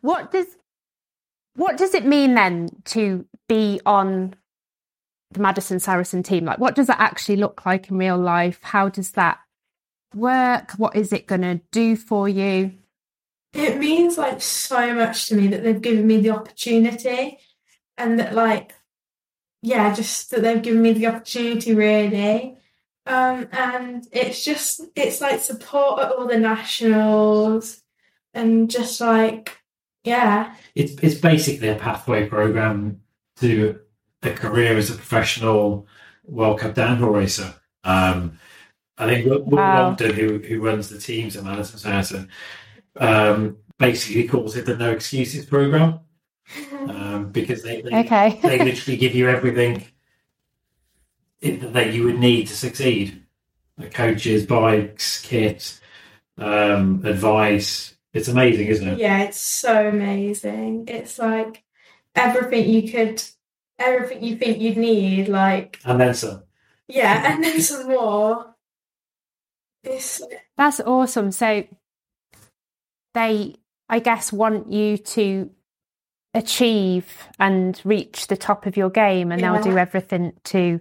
[0.00, 0.46] what does
[1.54, 4.34] what does it mean then to be on
[5.30, 6.44] the Madison Saracen team?
[6.44, 8.58] Like, what does that actually look like in real life?
[8.62, 9.38] How does that
[10.14, 10.72] work?
[10.72, 12.72] What is it going to do for you?
[13.52, 17.38] It means like so much to me that they've given me the opportunity,
[17.98, 18.74] and that like,
[19.60, 22.56] yeah, just that they've given me the opportunity really.
[23.04, 27.82] Um, and it's just it's like support at all the nationals,
[28.32, 29.58] and just like
[30.04, 33.00] yeah, it's it's basically a pathway program
[33.40, 33.78] to
[34.22, 35.86] a career as a professional
[36.24, 37.54] World Cup downhill racer.
[37.84, 38.38] Um,
[38.98, 39.88] I think Will, Will Wow.
[39.88, 42.28] Longdon, who who runs the teams at Madison Saracen,
[42.96, 46.00] um, basically calls it the No Excuses program
[46.72, 48.38] um, because they they, Okay.
[48.42, 49.84] they literally give you everything
[51.40, 53.22] that you would need to succeed:
[53.78, 55.80] the coaches, bikes, kit,
[56.38, 57.96] um, advice.
[58.12, 58.98] It's amazing, isn't it?
[58.98, 60.84] yeah, it's so amazing.
[60.88, 61.64] It's like
[62.14, 63.22] everything you could,
[63.78, 66.42] everything you think you'd need, like And then some.
[66.88, 68.54] yeah, and then some more.
[69.82, 70.22] It's
[70.56, 71.32] That's awesome.
[71.32, 71.64] So
[73.14, 73.56] they,
[73.88, 75.50] I guess, want you to
[76.34, 79.52] achieve and reach the top of your game, and Yeah.
[79.52, 80.80] they'll do everything to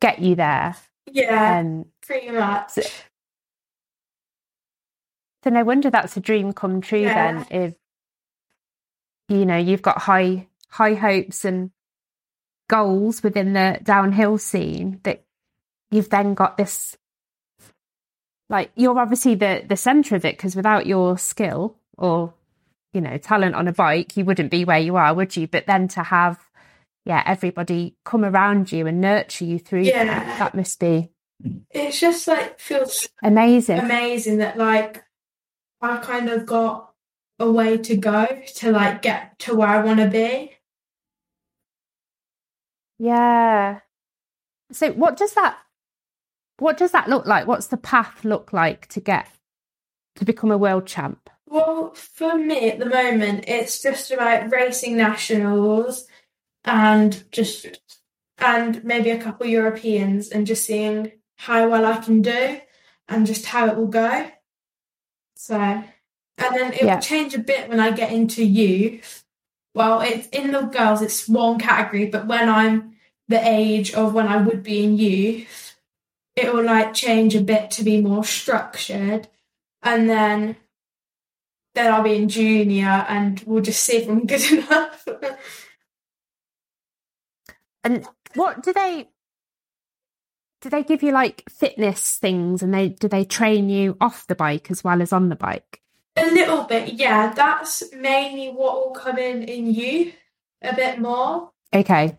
[0.00, 0.76] get you there.
[1.06, 2.70] yeah, Um, pretty much.
[2.70, 2.82] so-
[5.42, 7.00] so no wonder that's a dream come true.
[7.02, 7.32] Yeah.
[7.44, 7.74] Then, if
[9.28, 11.70] you know you've got high high hopes and
[12.68, 15.24] goals within the downhill scene, that
[15.90, 16.96] you've then got this
[18.48, 22.32] like you're obviously the the center of it because without your skill or
[22.92, 25.66] you know talent on a bike you wouldn't be where you are would you but
[25.66, 26.38] then to have
[27.04, 30.04] yeah everybody come around you and nurture you through Yeah.
[30.04, 31.10] that, that must be
[31.70, 35.02] It's just like feels amazing amazing that like
[35.80, 36.90] I've kind of got
[37.38, 38.26] a way to go
[38.56, 40.52] to like get to where I want to be.
[42.98, 43.80] yeah
[44.72, 45.58] so what does that
[46.58, 49.28] what does that look like what's the path look like to get
[50.16, 54.96] to become a world champ Well, for me at the moment, it's just about racing
[54.96, 56.06] nationals
[56.64, 57.80] and just
[58.38, 62.60] and maybe a couple Europeans and just seeing how well I can do
[63.08, 64.26] and just how it will go.
[65.36, 65.84] So, and
[66.38, 66.96] then it Yeah.
[66.96, 69.24] will change a bit when I get into youth.
[69.74, 72.96] Well, it's in the girls, it's one category, but when I'm
[73.28, 75.63] the age of when I would be in youth,
[76.36, 79.28] it will like change a bit to be more structured.
[79.82, 80.56] And then
[81.74, 85.08] then I'll be in junior and we'll just see if I'm good enough.
[87.82, 89.08] and what do they
[90.60, 94.34] do they give you like fitness things and they do they train you off the
[94.34, 95.82] bike as well as on the bike
[96.16, 97.32] a little bit, yeah.
[97.34, 100.12] That's mainly what will come in in you
[100.62, 101.50] a bit more.
[101.72, 102.16] Okay.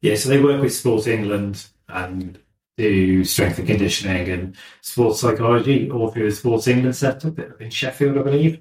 [0.00, 2.38] Yeah, so they work with Sports England and
[2.80, 8.18] do strength and conditioning and sports psychology, all through the Sports England setup in Sheffield,
[8.18, 8.60] I believe.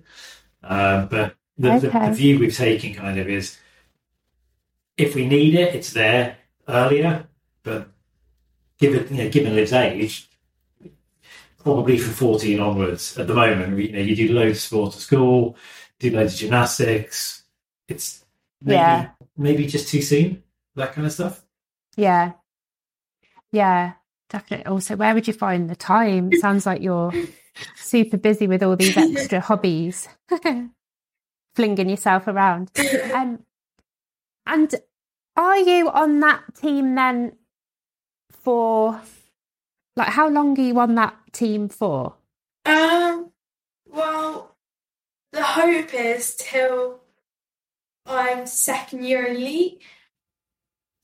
[0.63, 1.79] Um, but the, Okay.
[1.87, 3.57] the, the view we've taken kind of is
[4.97, 7.27] if we need it, it's there earlier.
[7.63, 7.89] But
[8.77, 10.29] given you know, given Liv's age,
[11.57, 13.17] probably from fourteen onwards.
[13.17, 15.55] At the moment, you know, you do loads of sport at school,
[15.99, 17.43] do loads of gymnastics.
[17.87, 18.23] It's
[18.61, 19.09] maybe Yeah.
[19.37, 20.43] maybe just too soon.
[20.75, 21.43] That kind of stuff.
[21.97, 22.33] Yeah.
[23.51, 23.93] Yeah,
[24.29, 24.65] definitely.
[24.65, 26.31] Also, where would you find the time?
[26.39, 27.13] Sounds like you're
[27.75, 30.07] super busy with all these extra hobbies,
[31.55, 32.71] flinging yourself around.
[33.13, 33.39] Um,
[34.45, 34.75] and
[35.35, 37.33] are you on that team then
[38.29, 38.99] for
[39.95, 42.15] like how long are you on that team for?
[42.65, 43.31] Um,
[43.85, 44.55] well,
[45.31, 47.01] the hope is till
[48.05, 49.81] I'm second year elite.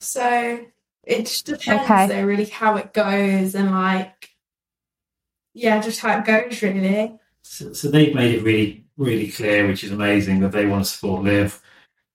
[0.00, 0.66] So
[1.06, 2.06] it just depends, Okay.
[2.08, 4.30] though, really, how it goes and like,
[5.54, 7.16] yeah, just how it goes, really.
[7.42, 10.90] So, so they've made it really, really clear, which is amazing, that they want to
[10.90, 11.60] support Liv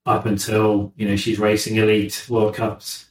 [0.05, 3.05] up until you know she's racing elite World Cups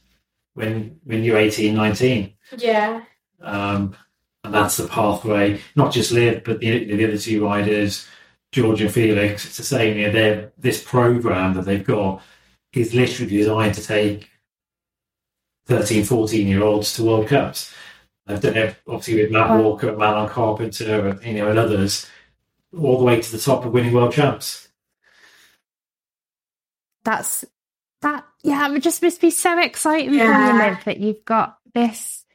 [0.53, 2.33] when when you're 18, 19.
[2.57, 3.01] Yeah,
[3.41, 3.95] Um,
[4.43, 5.61] and that's the pathway.
[5.75, 8.07] Not just Liv, but the, the other two riders,
[8.51, 9.45] George and Felix.
[9.45, 9.97] It's the same.
[9.97, 12.21] You know, they're, this program that they've got
[12.73, 14.29] is literally designed to take
[15.67, 17.73] 13, 14 year olds to World Cups.
[18.27, 19.61] I've done it obviously with Matt Wow.
[19.61, 22.07] Walker, Manon Carpenter, and, you know, and others,
[22.77, 24.69] all the way to the top of winning world champs.
[27.03, 27.43] That's
[28.01, 28.25] that.
[28.43, 32.25] Yeah, it just must be so exciting for you, Liv, that you've got this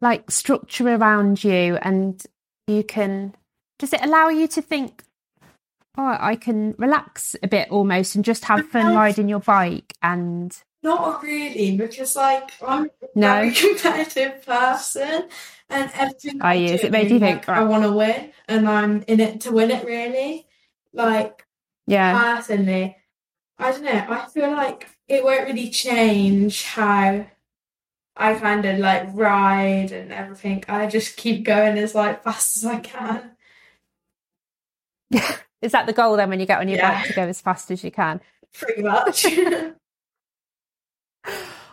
[0.00, 2.22] like structure around you, and
[2.66, 3.34] you can.
[3.78, 5.02] Does it allow you to think?
[5.98, 10.54] Oh, I can relax a bit almost and just have fun riding your bike and
[10.86, 13.28] not really, because like I'm a No.
[13.34, 15.28] very competitive person,
[15.68, 16.40] and everything.
[16.42, 16.56] I?
[16.56, 19.40] Has do, it made you think, like, I want to win, and I'm in it
[19.42, 19.84] to win it.
[19.84, 20.46] Really,
[20.92, 21.44] like
[21.86, 22.96] yeah, personally,
[23.58, 24.06] I don't know.
[24.08, 27.26] I feel like it won't really change how
[28.16, 30.64] I kind of like ride and everything.
[30.68, 33.32] I just keep going as like fast as I can.
[35.10, 35.36] Yeah.
[35.62, 36.90] is that the goal then when you get on your Yeah.
[36.94, 38.20] bike to go as fast as you can?
[38.52, 39.26] Pretty much.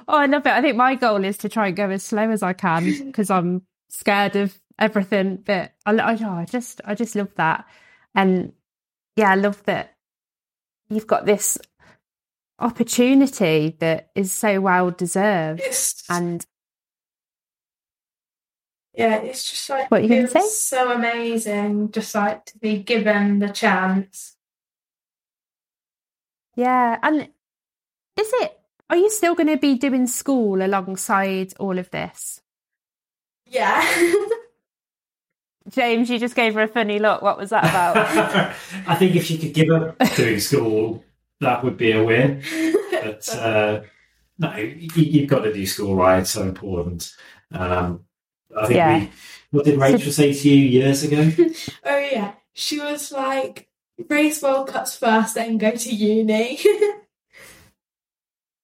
[0.08, 0.52] Oh, I love it.
[0.52, 3.30] I think my goal is to try and go as slow as I can because
[3.30, 5.38] I'm scared of everything.
[5.46, 7.66] But I, I, oh, I just, I just love that,
[8.16, 8.54] and
[9.16, 9.96] yeah, I love that
[10.90, 11.58] you've got this
[12.60, 15.62] opportunity that is so well deserved.
[15.64, 16.46] it's And
[18.94, 20.42] yeah, it's just like What you say?
[20.48, 24.36] so amazing, just like to be given the chance.
[26.56, 27.22] yeah, and
[28.16, 28.60] is it?
[28.94, 32.42] Are you still going to be doing school alongside all of this?
[33.48, 33.84] Yeah.
[35.70, 37.24] James, you just gave her a funny look.
[37.24, 37.98] What was that about?
[38.88, 41.04] I think if she could give up doing school,
[41.40, 42.44] that would be a win.
[42.92, 43.82] But uh,
[44.38, 46.20] no, you, you've got to do school right.
[46.20, 47.16] It's so important.
[47.52, 48.02] Um,
[48.56, 49.00] I think Yeah.
[49.00, 49.12] we.
[49.50, 51.32] What did Rachel say to you years ago?
[51.84, 53.70] oh yeah, she was like
[54.08, 56.60] race World Cups first, then go to uni.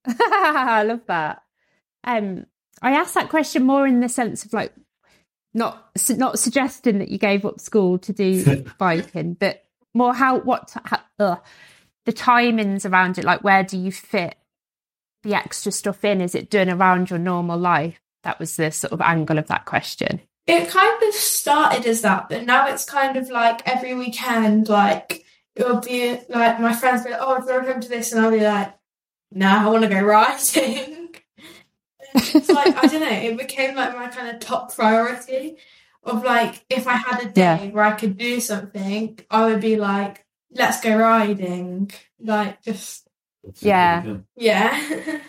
[0.05, 1.43] I love that.
[2.03, 2.45] Um,
[2.81, 4.73] I asked that question more in the sense of like
[5.53, 10.39] not su- not suggesting that you gave up school to do biking, but more how
[10.39, 11.39] what how, ugh,
[12.05, 13.25] the timings around it.
[13.25, 14.35] Like, where do you fit
[15.23, 16.21] the extra stuff in?
[16.21, 17.99] Is it done around your normal life?
[18.23, 20.21] That was the sort of angle of that question.
[20.47, 25.25] it kind of started as that, but now it's kind of like every weekend, like
[25.55, 28.11] it'll be like my friends be like, "Oh, do you want to come to this?"
[28.13, 28.73] and I'll be like,
[29.31, 31.15] "Nah, I want to go riding."
[32.15, 33.09] it's like I don't know.
[33.09, 35.57] It became like my kind of top priority
[36.03, 37.69] of like if I had a day Yeah.
[37.71, 43.07] where I could do something, I would be like, "Let's go riding!" Like just
[43.61, 44.17] Yeah.
[44.35, 45.19] yeah.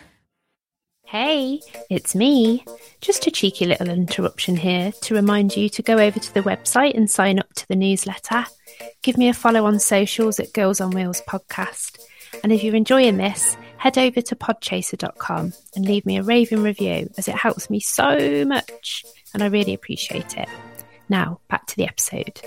[1.05, 1.61] Hey,
[1.91, 2.65] it's me.
[3.01, 6.97] Just a cheeky little interruption here to remind you to go over to the website
[6.97, 8.47] and sign up to the newsletter.
[9.03, 11.99] Give me a follow on socials at Girls on Wheels podcast.
[12.45, 17.11] And if you're enjoying this, head over to podchaser.com and leave me a raving review
[17.17, 20.51] as it helps me so much and I really appreciate it.
[21.09, 22.43] Now, back to the episode.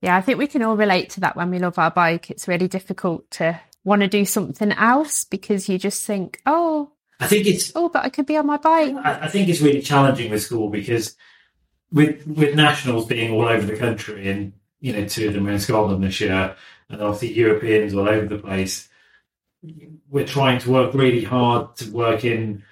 [0.00, 2.30] Yeah, I think we can all relate to that when we love our bike.
[2.30, 7.26] It's really difficult to want to do something else because you just think, oh, I
[7.26, 8.94] think it's oh, but I could be on my bike.
[8.94, 11.16] I, I think it's really challenging with school because
[11.90, 15.52] with with nationals being all over the country and you know two of them are
[15.52, 16.54] in Scotland this year
[16.88, 18.88] and obviously Europeans all over the place.
[20.10, 22.62] We're trying to work really hard to work in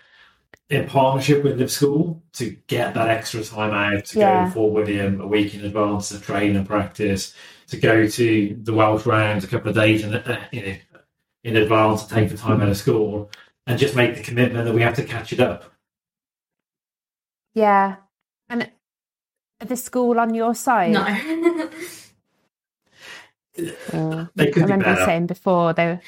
[0.70, 4.46] in partnership with Live School to get that extra time out to Yeah.
[4.46, 7.34] go Fort William a week in advance to train and practice,
[7.68, 10.74] to go to the Welsh rounds a couple of days in, uh, you know,
[11.44, 13.30] in advance to take the time out of school
[13.66, 15.70] and just make the commitment that we have to catch it up.
[17.54, 17.96] Yeah.
[18.48, 18.70] And
[19.60, 20.92] are the school on your side?
[20.92, 21.04] No.
[23.54, 23.74] They
[24.38, 25.04] I could be remember you better.
[25.04, 26.00] saying before they were,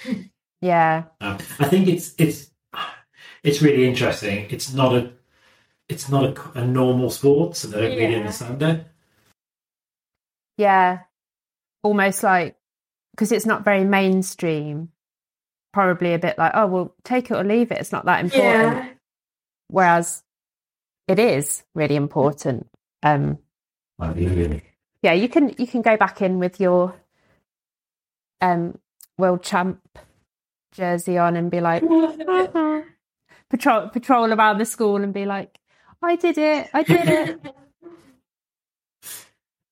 [0.65, 1.05] yeah.
[1.21, 2.51] Um, I think it's it's
[3.43, 4.47] it's really interesting.
[4.51, 5.13] It's not a
[5.89, 8.19] it's not a, a normal sport, so they don't really Yeah.
[8.21, 8.87] understand it.
[10.57, 11.01] Yeah.
[11.83, 12.57] Almost like,
[13.13, 14.89] because it's not very mainstream,
[15.75, 17.79] probably a bit like, oh, well, take it or leave it.
[17.79, 18.75] It's not that important.
[18.75, 18.89] yeah.
[19.69, 20.23] Whereas
[21.07, 22.69] it is really important.
[23.03, 23.39] Um,
[25.03, 26.95] yeah, you can you can go back in with your
[28.41, 28.79] um
[29.19, 29.81] world champ
[30.75, 32.89] jersey on and be like mm-hmm.
[33.49, 35.59] patrol patrol around the school and be like,
[36.03, 37.55] I did it, I did it.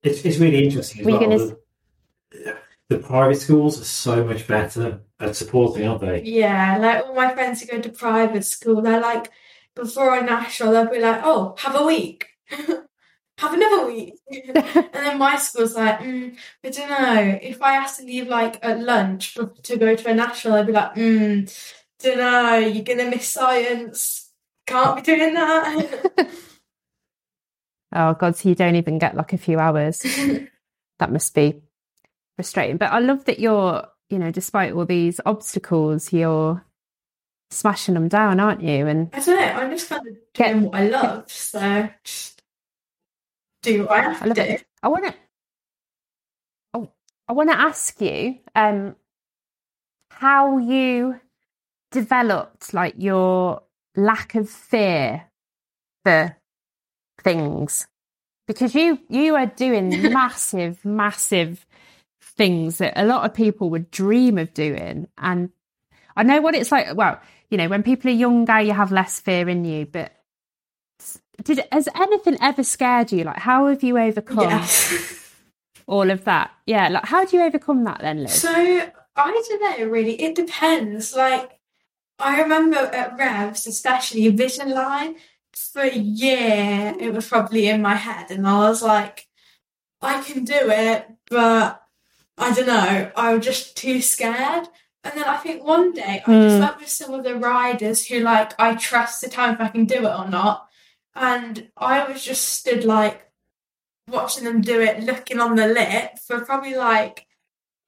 [0.03, 1.19] It's it's really interesting as well.
[1.19, 2.57] gonna The,
[2.89, 6.23] the private schools are so much better at supporting, aren't they?
[6.23, 9.31] Yeah, like all my friends who go to private school, they're like,
[9.75, 12.27] before a national, they'll be like, oh, have a week.
[13.43, 14.15] have another week.
[14.29, 17.39] and then my school's like, mm, I don't know.
[17.41, 20.67] If I have to leave like at lunch for- to go to a national, I'd
[20.67, 22.57] be like, mm, don't know.
[22.57, 24.29] You're going to miss science.
[24.67, 26.29] Can't be doing that.
[27.95, 29.99] Oh god, so you don't even get like a few hours.
[30.99, 31.61] that must be
[32.35, 32.77] frustrating.
[32.77, 36.65] But I love that you're, you know, despite all these obstacles, you're
[37.51, 38.87] smashing them down, aren't you?
[38.87, 39.45] And I don't know.
[39.45, 41.31] I'm just kind of Get- doing what I love.
[41.31, 42.32] So just
[43.63, 44.65] do what I have I love to it.
[44.83, 45.15] I want to.
[46.73, 46.91] Oh,
[47.27, 48.95] I want to ask you um,
[50.11, 51.19] how you
[51.91, 53.63] developed like your
[53.95, 55.25] lack of fear
[56.03, 56.35] for
[57.23, 57.87] things
[58.47, 61.65] because you you are doing massive, massive
[62.21, 65.49] things that a lot of people would dream of doing, and
[66.15, 66.95] I know what it's like.
[66.95, 70.11] Well, you know, when people are younger, you have less fear in you, but.
[71.43, 73.23] Did has anything ever scared you?
[73.23, 74.67] Like, how have you overcome Yeah.
[75.87, 76.51] all of that.
[76.65, 78.29] Yeah, like how do you overcome that then, Liv?
[78.29, 78.91] So I
[79.49, 80.21] don't know really.
[80.21, 81.15] It depends.
[81.15, 81.59] Like
[82.19, 85.15] I remember at Revs, especially Vision Line,
[85.55, 89.27] for a year it was probably in my head, and I was like,
[90.01, 91.81] I can do it, but
[92.37, 93.11] I don't know.
[93.15, 94.67] I was just too scared.
[95.05, 96.61] And then I think one day I just Hmm.
[96.61, 99.83] went with some of the riders who like I trust the time if I can
[99.85, 100.69] do it or not.
[101.15, 103.29] And I was just stood like
[104.07, 107.27] watching them do it, looking on the lip for probably like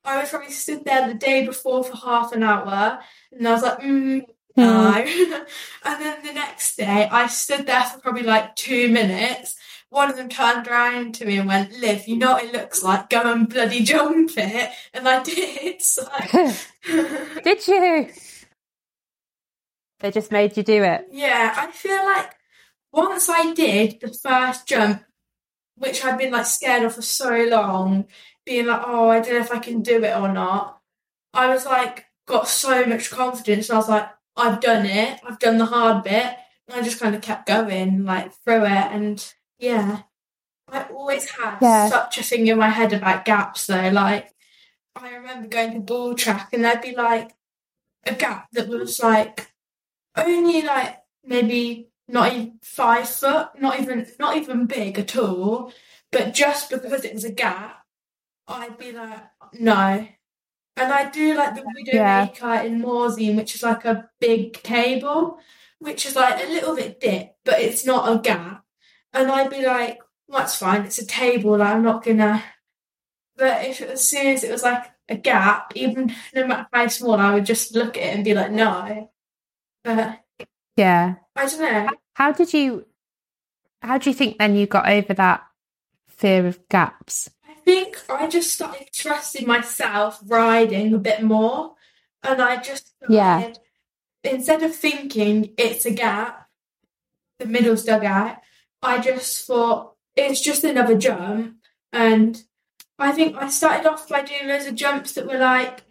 [0.06, 3.00] I was probably stood there the day before for half an hour,
[3.32, 4.22] and I was like, mm,
[4.56, 4.94] no.
[5.84, 9.56] and then the next day, I stood there for probably like two minutes.
[9.90, 12.84] One of them turned around to me and went, "Liv, you know what it looks
[12.84, 13.10] like?
[13.10, 15.82] Go and bloody jump it." And I did.
[15.82, 16.08] So.
[17.44, 18.10] Did you?
[20.00, 21.08] They just made you do it.
[21.12, 22.32] Yeah, I feel like
[22.96, 25.04] once I did the first jump,
[25.76, 28.08] which I'd been like scared of for so long,
[28.46, 30.80] being like, oh, I don't know if I can do it or not.
[31.34, 35.20] I was like, got so much confidence, and I was like, I've done it.
[35.28, 36.36] I've done the hard bit.
[36.68, 40.02] And I just kind of kept going, like through it, and yeah,
[40.68, 41.90] I always had Yeah.
[41.90, 43.90] such a thing in my head about gaps, though.
[43.90, 44.34] Like,
[44.96, 47.32] I remember going to ball track, and there'd be like
[48.06, 49.52] a gap that was like
[50.16, 55.72] only like maybe not even five foot, not even not even big at all.
[56.12, 57.78] But just because it was a gap,
[58.48, 60.08] I'd be like, no.
[60.78, 62.28] And I do like the Yeah.
[62.28, 65.40] Widowmaker in Morzine, which is like a big table,
[65.80, 68.64] which is like a little bit dip, but it's not a gap.
[69.14, 72.44] And I'd be like, well, that's fine, it's a table, like, I'm not gonna.
[73.38, 77.16] But if as soon as it was like a gap, even no matter how small,
[77.16, 79.12] I would just look at it and be like, no.
[79.84, 80.25] But
[80.76, 81.16] Yeah.
[81.36, 81.90] I don't know.
[82.14, 82.86] How did you?
[83.82, 85.46] How do you think then you got over that
[86.08, 87.30] fear of gaps?
[87.48, 91.76] I think I just started trusting myself riding a bit more.
[92.24, 93.54] And I just Yeah.
[94.24, 96.48] instead of thinking it's a gap,
[97.38, 98.38] the middle's dug out,
[98.82, 101.58] I just thought it's just another jump.
[101.94, 102.42] And
[102.98, 105.84] I think I started off by doing loads of jumps that were like,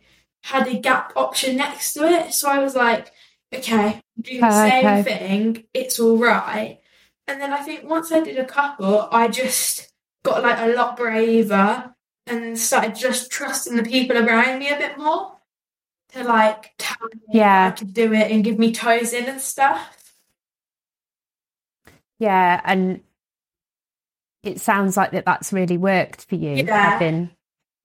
[0.42, 2.32] had a gap option next to it.
[2.34, 3.12] So I was like,
[3.58, 5.02] okay, do the Ah, same okay.
[5.02, 6.80] thing, it's all right.
[7.26, 9.92] And then I think once I did a couple, I just
[10.24, 11.94] got like a lot braver
[12.26, 15.32] and started just trusting the people around me a bit more.
[16.12, 17.66] to like tell me Yeah.
[17.66, 20.14] I could do it and give me toes in and stuff.
[22.18, 23.00] Yeah, and
[24.42, 26.90] it sounds like that that's really worked for you, Yeah.
[26.90, 27.30] having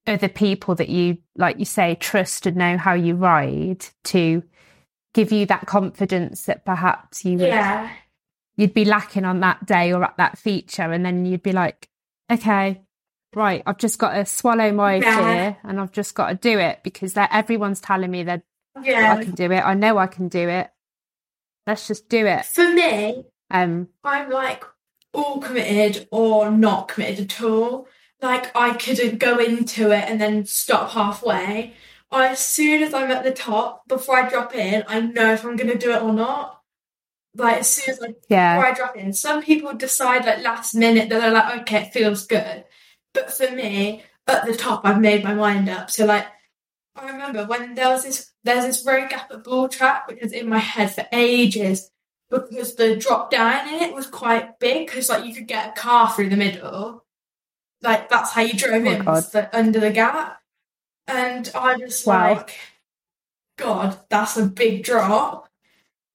[0.05, 4.43] other people that you, like you say, trust and know how you ride to
[5.13, 7.89] give you that confidence that perhaps you would, Yeah.
[8.55, 11.87] you'd be lacking on that day or at that feature, and then you'd be like,
[12.31, 12.81] okay,
[13.35, 15.15] right, I've just got to swallow my Yeah.
[15.17, 18.43] fear and I've just got to do it because that everyone's telling me that
[18.81, 19.13] Yeah.
[19.13, 19.59] I can do it.
[19.61, 20.69] I know I can do it.
[21.67, 22.45] Let's just do it.
[22.45, 24.63] For me, Um, I'm like
[25.13, 27.87] all committed or not committed at all.
[28.21, 31.73] Like I couldn't go into it and then stop halfway.
[32.11, 35.45] I, as soon as I'm at the top, before I drop in, I know if
[35.45, 36.61] I'm going to do it or not.
[37.35, 39.13] Like as soon as I yeah, before I drop in.
[39.13, 42.65] Some people decide like last minute that they're like, okay, it feels good.
[43.13, 45.91] But for me, at the top, I've made my mind up.
[45.91, 46.25] So like,
[46.95, 50.31] I remember when there was this, there's this road gap at Bull Track, which was
[50.31, 51.91] in my head for ages
[52.29, 54.87] because the drop down in it was quite big.
[54.87, 57.05] Because like you could get a car through the middle.
[57.81, 60.39] Like that's how you drove Oh, in the, under the gap.
[61.09, 62.35] And I just Wow.
[62.35, 62.57] like,
[63.57, 65.49] God, that's a big drop.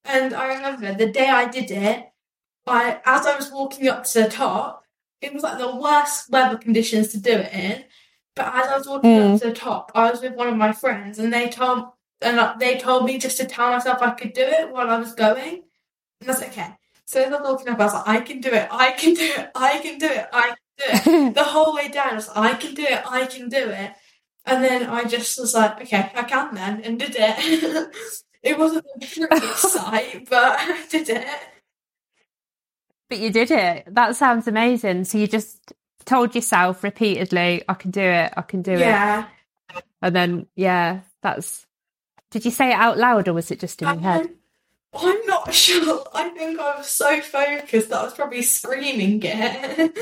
[0.05, 2.07] And I remember the day I did it,
[2.67, 4.83] I as I was walking up to the top,
[5.21, 7.85] it was like the worst weather conditions to do it in.
[8.35, 9.35] But as I was walking Mm.
[9.35, 11.89] up to the top, I was with one of my friends, and they told
[12.21, 15.13] and they told me just to tell myself I could do it while I was
[15.13, 15.63] going,
[16.21, 16.69] and that's okay.
[17.05, 19.13] So as I was walking up, I was like, I can do it, I can
[19.13, 20.85] do it, I can do it, I can do
[21.29, 21.33] it.
[21.35, 23.91] the whole way down, I was like, I can do it, I can do it.
[24.45, 27.89] And then I just was like, okay, I can then, and did it.
[28.43, 31.27] it wasn't the prettiest sight, but I did it.
[33.09, 33.85] But you did it.
[33.93, 35.05] That sounds amazing.
[35.05, 35.73] So you just
[36.05, 38.79] told yourself repeatedly, I can do it, I can do it.
[38.79, 39.27] yeah.
[40.01, 41.65] And then, yeah, that's.
[42.29, 44.25] Did you say it out loud or was it just in your head?
[44.25, 44.35] Um,
[44.93, 46.03] I'm not sure.
[46.13, 49.97] I think I was so focused that I was probably screaming it.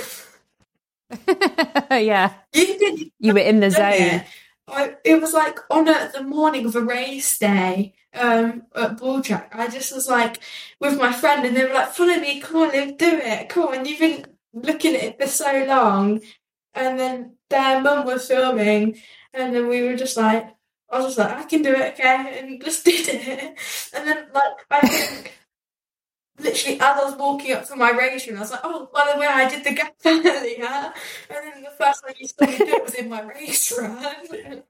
[1.92, 3.92] yeah, you did you were in the zone.
[3.94, 4.26] it.
[4.68, 9.22] I, it was like on a, the morning of a race day um, at Bull
[9.22, 9.52] Track.
[9.54, 10.40] I just was like
[10.80, 13.68] with my friend, and they were like, "Follow me, come on, Liv, do it, come
[13.68, 16.22] on." You've been looking at it for so long,
[16.74, 18.98] and then their mum was filming,
[19.34, 20.48] and then we were just like,
[20.90, 23.58] I was just like, "I can do it, okay," and just did it.
[23.94, 25.40] And then like I think.
[26.40, 29.12] Literally, as I was walking up to my race room, I was like, "Oh, by
[29.14, 30.94] the way, I did the gap earlier."
[31.30, 34.64] And then the first time you saw me do it was in my race run.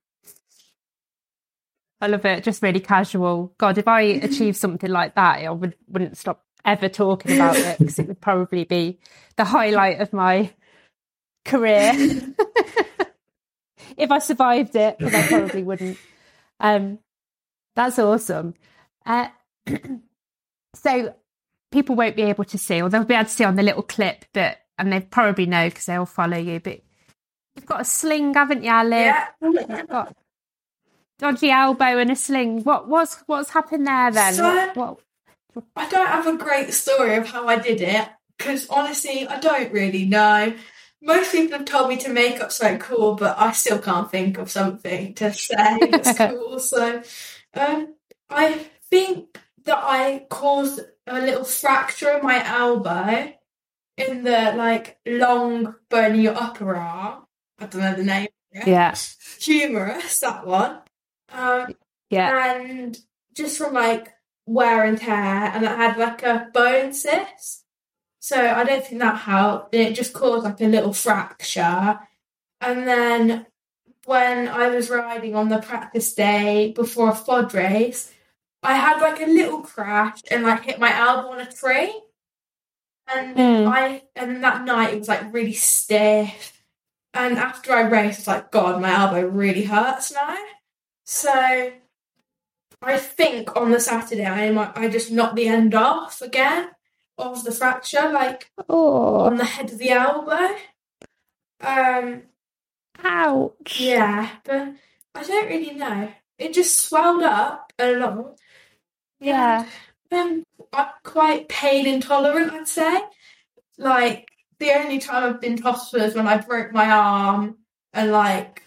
[2.01, 2.43] I love it.
[2.43, 3.53] Just really casual.
[3.57, 7.79] God, if I achieved something like that, I would, wouldn't stop ever talking about it
[7.79, 8.99] because it would probably be
[9.37, 10.51] the highlight of my
[11.45, 11.93] career.
[13.97, 15.97] if I survived it, but I probably wouldn't.
[16.59, 16.99] Um,
[17.75, 18.53] that's awesome.
[19.05, 19.29] Uh,
[20.75, 21.15] so
[21.73, 23.83] people won't be able to see, or they'll be able to see on the little
[23.83, 26.59] clip, but and they probably know because they'll follow you.
[26.59, 26.81] But
[27.55, 29.15] you've got a sling, haven't you, Liv?
[29.41, 29.83] Yeah.
[29.87, 30.15] got
[31.19, 32.63] dodgy elbow and a sling.
[32.63, 34.33] What what's what's happened there then?
[34.35, 34.99] So- what, what
[35.75, 38.07] I don't have a great story of how I did it
[38.37, 40.53] because honestly, I don't really know.
[41.01, 44.37] Most people have told me to make up something cool, but I still can't think
[44.37, 46.59] of something to say that's cool.
[46.59, 47.03] So,
[47.53, 47.93] um,
[48.29, 53.33] I think that I caused a little fracture in my elbow
[53.97, 57.25] in the like long bone in your upper arm.
[57.59, 58.27] I don't know the name.
[58.65, 58.95] yeah
[59.39, 60.79] Humerus, that one.
[61.31, 61.73] Um,
[62.09, 62.97] yeah and
[63.33, 64.09] just from like
[64.45, 67.63] wear and tear, and I had like a bone cyst.
[68.19, 69.75] So I don't think that helped.
[69.75, 71.99] It just caused like a little fracture.
[72.61, 73.45] And then
[74.05, 78.13] when I was riding on the practice day before a FOD race,
[78.63, 81.93] I had like a little crash and like hit my elbow on a tree.
[83.13, 83.67] And Mm.
[83.67, 86.63] I and that night it was like really stiff.
[87.13, 90.37] And after I raced, I was like, God, my elbow really hurts now.
[91.05, 91.73] So
[92.81, 96.69] I think on the Saturday I might, I just knocked the end off again
[97.17, 100.55] of the fracture, like oh on the head of the elbow.
[101.61, 102.23] Um,
[103.03, 104.73] ouch yeah, but
[105.15, 106.11] I don't really know.
[106.37, 108.37] It just swelled up a lot.
[109.23, 109.65] Yeah
[110.11, 110.43] Um,
[110.73, 113.01] I'm quite pain intolerant, I'd say.
[113.77, 117.57] Like the only time I've been to hospital is when I broke my arm
[117.93, 118.63] and like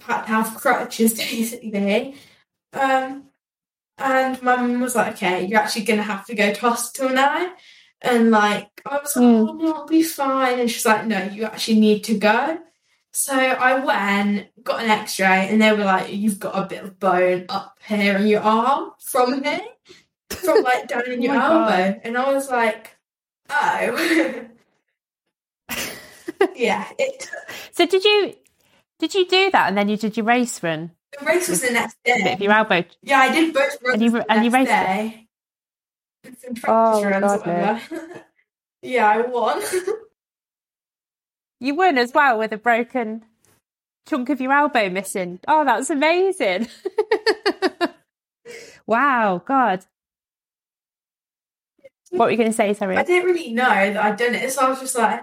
[0.00, 2.16] had to have crutches basically.
[2.72, 3.24] Um,
[3.98, 7.52] and my mum was like, "Okay, you're actually gonna have to go to hospital now."
[8.02, 9.48] And like I was like, Mm.
[9.50, 12.58] "Oh no, I'll be fine." And she's like, "No, you actually need to go."
[13.12, 16.98] So I went, got an X-ray, and they were like, "You've got a bit of
[17.00, 19.60] bone up here in your arm from here,
[20.30, 21.72] from like down in Oh your God.
[21.72, 22.96] elbow." And I was like,
[23.50, 24.44] "Oh,
[26.54, 27.28] yeah." It
[27.72, 28.34] So did you
[28.98, 30.92] did you do that and then you did your race run?
[31.18, 32.44] the race was the next A bit of day.
[32.44, 32.84] your elbow.
[33.02, 35.14] Yeah, I did both runs And you- and you raced it?
[36.40, 38.24] Some oh, practice Oh, runs, God,
[38.82, 39.62] yeah, I won.
[41.60, 43.24] You won as well with a broken
[44.08, 45.40] chunk of your elbow missing.
[45.46, 46.68] Oh, that's amazing.
[48.86, 49.84] wow, God.
[52.10, 52.96] What were you going to say, Sorry?
[52.96, 55.20] I didn't really know that I'd done it, so I was just like,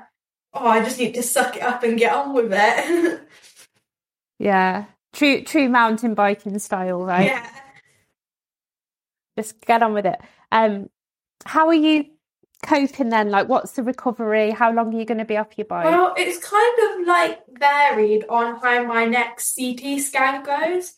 [0.54, 3.22] "Oh, I just need to suck it up and get on with it."
[4.40, 4.86] Yeah.
[5.14, 7.28] True true mountain biking style, right?
[7.28, 7.50] Yeah.
[9.38, 10.20] Just get on with it.
[10.52, 10.90] Um
[11.46, 12.06] how are you
[12.66, 13.30] coping then?
[13.30, 14.52] Like what's the recovery?
[14.52, 15.86] How long are you going to be off your bike?
[15.86, 20.94] Well, it's kind of like varied on how my next CT scan goes.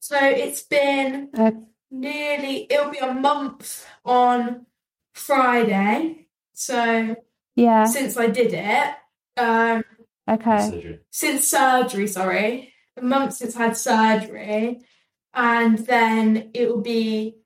[0.00, 1.52] So it's been Uh,
[1.90, 4.66] nearly, it'll be a month on
[5.14, 6.26] Friday.
[6.54, 7.16] So
[7.56, 7.84] yeah.
[7.84, 8.94] since I did it,
[9.36, 9.84] um,
[10.28, 10.58] Okay.
[10.70, 11.00] Surgery.
[11.10, 14.80] since surgery, sorry, a month since I had surgery,
[15.34, 17.36] and then it will be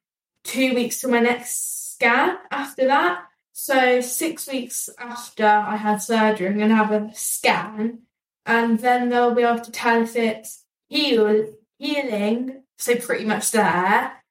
[0.45, 3.26] two weeks to my next scan after that.
[3.59, 8.01] So six weeks after I had surgery, I'm gonna have a scan,
[8.45, 14.23] and then they'll be able to tell if it's heal healing, so pretty much there,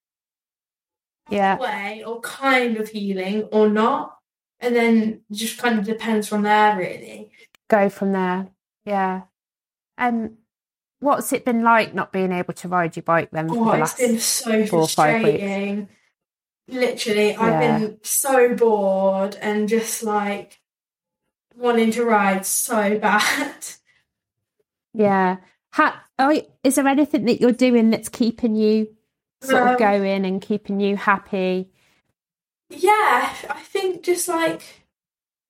[1.31, 1.57] Yeah.
[1.57, 4.15] way or kind of healing or not,
[4.59, 7.31] and then just kind of depends from there, really.
[7.67, 8.49] Go from there.
[8.85, 9.23] Yeah.
[9.97, 10.37] Um
[10.99, 13.71] what's it been like not being able to ride your bike then for Oh, the
[13.71, 15.39] it's last been so four five weeks.
[15.39, 15.89] frustrating.
[16.67, 20.59] Literally, I've been so bored and just like
[21.55, 23.65] wanting to ride so bad.
[24.93, 25.37] Yeah.
[25.73, 28.95] Ha- oh, is there anything that you're doing that's keeping you
[29.41, 31.69] sort Um, of going and keeping you happy?
[32.69, 34.63] yeah, I think just like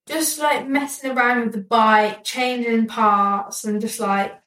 [0.06, 4.38] just like messing around with the bike, changing parts, and just like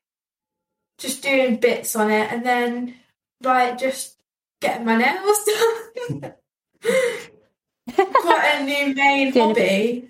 [0.98, 2.96] just doing bits on it, and then
[3.42, 4.18] like just
[4.62, 5.40] getting my nails
[6.22, 6.34] done.
[6.82, 10.06] Quite a new main Doing a bit- hobby.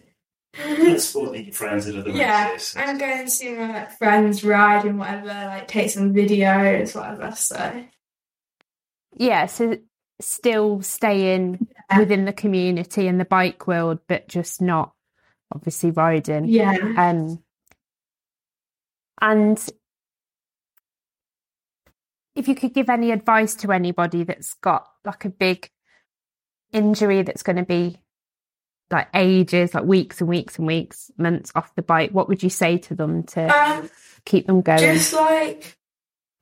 [0.62, 2.76] And your friends and other Yeah, races.
[2.76, 7.34] I'm going to see my like, friends ride and whatever, like take some videos, whatever.
[7.36, 7.86] So
[9.16, 9.78] yeah, so
[10.20, 12.00] still staying Yeah.
[12.00, 14.94] within the community and the bike world, but just not
[15.54, 16.46] obviously riding.
[16.46, 17.42] yeah, Um,
[19.22, 19.70] and
[22.36, 25.70] if you could give any advice to anybody that's got like a big
[26.72, 28.00] injury that's going to be
[28.92, 32.50] like ages, like weeks and weeks and weeks, months off the bike, what would you
[32.50, 33.90] say to them to um,
[34.26, 34.80] keep them going?
[34.80, 35.78] just like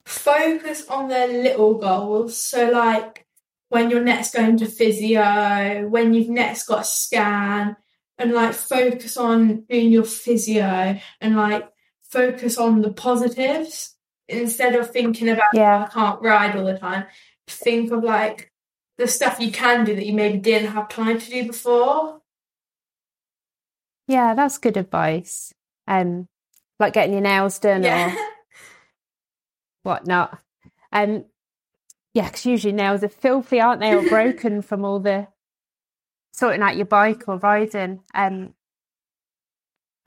[0.06, 2.38] focus on their little goals.
[2.38, 3.26] So like
[3.70, 7.76] when you're next going to physio, when you've next got a scan,
[8.18, 11.70] and like focus on doing your physio and like
[12.02, 13.96] focus on the positives
[14.28, 17.06] instead of thinking about yeah, I can't ride all the time.
[17.48, 18.52] Think of like
[18.98, 22.22] the stuff you can do that you maybe didn't have time to do before.
[24.08, 25.54] yeah, that's good advice.
[25.88, 26.28] Um,
[26.80, 28.14] like getting your nails done Yeah.
[28.16, 28.18] or
[29.84, 30.40] whatnot.
[30.92, 31.26] Um,
[32.14, 35.28] yeah, because usually nails are filthy, aren't they, or broken from all the
[36.34, 38.02] sorting out your bike or riding.
[38.16, 38.54] Um,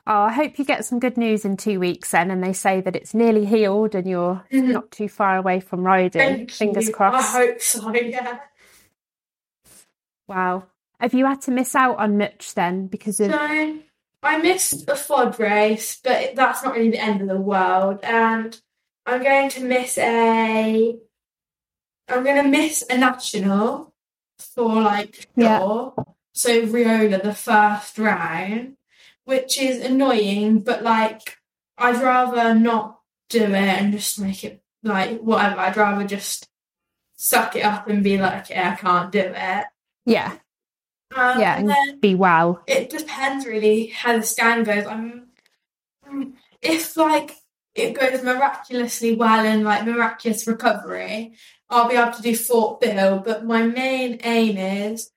[0.06, 2.80] oh, I hope you get some good news in two weeks then, and they say
[2.80, 4.72] that it's nearly healed and you're Mhm.
[4.72, 6.20] not too far away from riding.
[6.20, 6.94] Thank Fingers you.
[6.94, 7.34] crossed.
[7.34, 8.40] I hope so, yeah.
[10.30, 10.66] Wow.
[11.00, 13.32] Have you had to miss out on much then because of?
[13.32, 13.78] So
[14.22, 17.98] I missed a FOD race, but that's not really the end of the world.
[18.04, 18.58] And
[19.04, 20.96] I'm going to miss a.
[22.08, 23.92] I'm going to miss a national
[24.38, 25.90] for like Yeah.
[26.32, 28.76] So Rheola, the first round,
[29.24, 31.38] which is annoying, but like
[31.76, 33.00] I'd rather not
[33.30, 35.60] do it and just make it like whatever.
[35.60, 36.48] I'd rather just
[37.16, 39.64] suck it up and be like, yeah, I can't do it.
[40.06, 40.32] Yeah,
[41.16, 42.62] Um, yeah, and and then be well.
[42.66, 44.86] it depends really how the scan goes.
[44.86, 45.28] I'm
[46.08, 46.32] mm,
[46.62, 47.36] if like
[47.74, 51.34] it goes miraculously well and like miraculous recovery,
[51.68, 53.20] I'll be able to do Fort Bill.
[53.20, 55.10] But my main aim is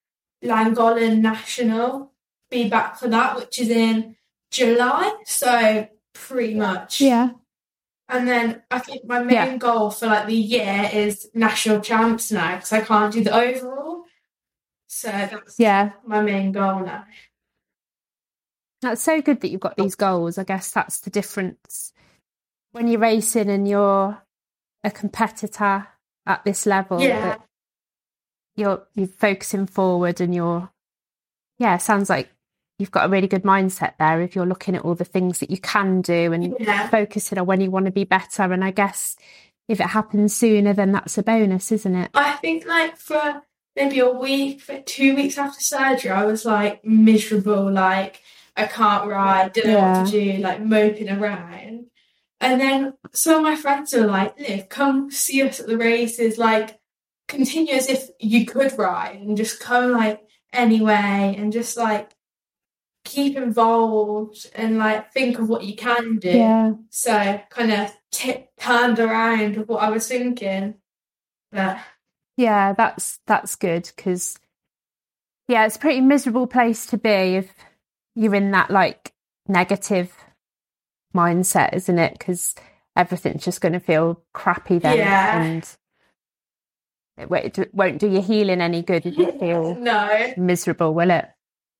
[0.44, 2.12] Llangollen National.
[2.52, 4.16] Be back for that, which is in
[4.52, 5.16] July.
[5.26, 7.02] So pretty much.
[7.02, 7.30] Yeah,
[8.10, 9.58] And then I think my main Yeah.
[9.58, 13.93] goal for like the year is national champs now because I can't do the overall.
[14.94, 15.92] So that's yeah.
[16.06, 17.06] my main goal now.
[18.82, 20.38] That's so good that you've got these goals.
[20.38, 21.94] I guess that's the difference
[22.74, 24.22] when you're racing and you're
[24.84, 25.88] a competitor
[26.26, 27.38] at this level Yeah.
[28.56, 30.70] you're you're focusing forward and you're
[31.60, 32.30] yeah, it sounds like
[32.80, 35.52] you've got a really good mindset there if you're looking at all the things that
[35.52, 36.88] you can do and Yeah.
[36.90, 38.44] focusing on when you want to be better.
[38.52, 39.16] And I guess
[39.70, 42.12] if it happens sooner, then that's a bonus, isn't it?
[42.14, 43.44] I think like for
[43.76, 48.22] maybe a week, two weeks after surgery, I was like miserable, like
[48.56, 51.88] I can't ride, don't know what to do, like moping around.
[52.40, 56.38] And then some of my friends were like, Liv, come see us at the races,
[56.38, 56.80] like
[57.28, 60.22] continue as if you could ride and just come like
[60.52, 62.12] anyway and just like
[63.06, 66.30] keep involved and like think of what you can do.
[66.30, 66.74] Yeah.
[66.90, 70.76] So kind of t- turned around what I was thinking.
[71.52, 71.78] But
[72.38, 74.38] Yeah, that's that's good because
[75.48, 77.54] yeah, it's a pretty miserable place to be if
[78.16, 79.14] you're in that like
[79.48, 80.12] negative
[81.16, 82.14] mindset, isn't it?
[82.18, 82.56] Because
[82.96, 85.42] everything's just going to feel crappy then, Yeah.
[85.44, 85.78] and
[87.18, 91.12] it won't, it won't do your healing any good if you feel no, miserable, will
[91.12, 91.26] it?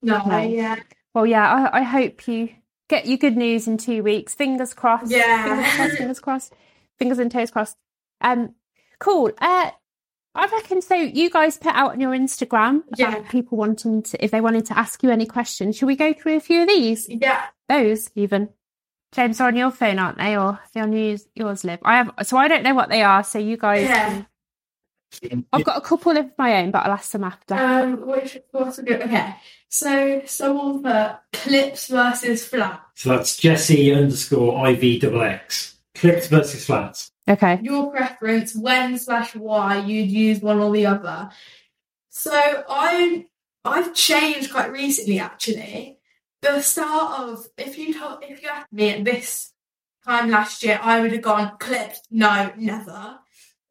[0.02, 0.38] no, No.
[0.40, 0.76] yeah.
[1.16, 2.50] Well, yeah, I, I hope you
[2.90, 4.34] get your good news in two weeks.
[4.36, 5.12] Fingers crossed.
[5.12, 5.44] Yeah.
[5.46, 5.98] Fingers crossed.
[5.98, 6.54] Fingers crossed.
[7.00, 7.78] Fingers and toes crossed.
[8.22, 8.56] Um,
[9.00, 9.32] cool.
[9.40, 9.72] Uh,
[10.36, 10.96] I reckon so.
[10.96, 13.10] You guys put out on your Instagram Yeah.
[13.10, 15.78] about people wanting to, if they wanted to ask you any questions.
[15.78, 17.08] Should we go through a few of these?
[17.10, 18.50] Yeah, Those even.
[19.14, 20.36] James, they're on your phone, aren't they?
[20.36, 21.80] Or they're on yours, yours, Liv?
[21.84, 23.24] I have, so I don't know what they are.
[23.24, 24.24] So you guys, Yeah.
[25.22, 27.54] can- I've got a couple of my own, but I'll ask them after.
[27.54, 29.04] um, which what's a good?
[29.04, 29.36] Okay,
[29.70, 32.82] so someone put clips versus flat.
[32.96, 35.78] So that's Jesse underscore IV double X.
[35.94, 37.12] Clipped versus flats.
[37.30, 37.60] Okay.
[37.62, 41.30] Your preference, when slash why you'd use one or the other.
[42.10, 42.32] So
[42.70, 43.26] I
[43.66, 46.00] I've changed quite recently actually.
[46.42, 49.52] The start of if you told if you asked me at this
[50.06, 52.02] time last year, I would have gone clipped.
[52.12, 53.18] No, never.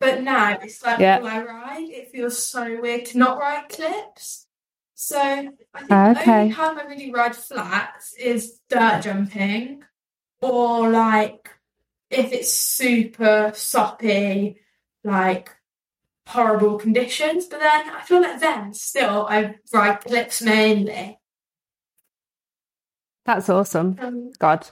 [0.00, 1.20] But now it's like Yeah.
[1.22, 1.88] I ride.
[1.90, 4.46] It feels so weird to not ride clips.
[4.94, 6.40] So I think Ah, the okay.
[6.42, 9.82] only time I really ride flats is dirt jumping,
[10.40, 11.50] or like
[12.12, 14.60] if it's super soppy,
[15.04, 15.50] like
[16.26, 17.46] horrible conditions.
[17.46, 21.18] But then I feel like then still I ride clips mainly.
[23.24, 23.96] That's awesome.
[24.00, 24.68] Um, God.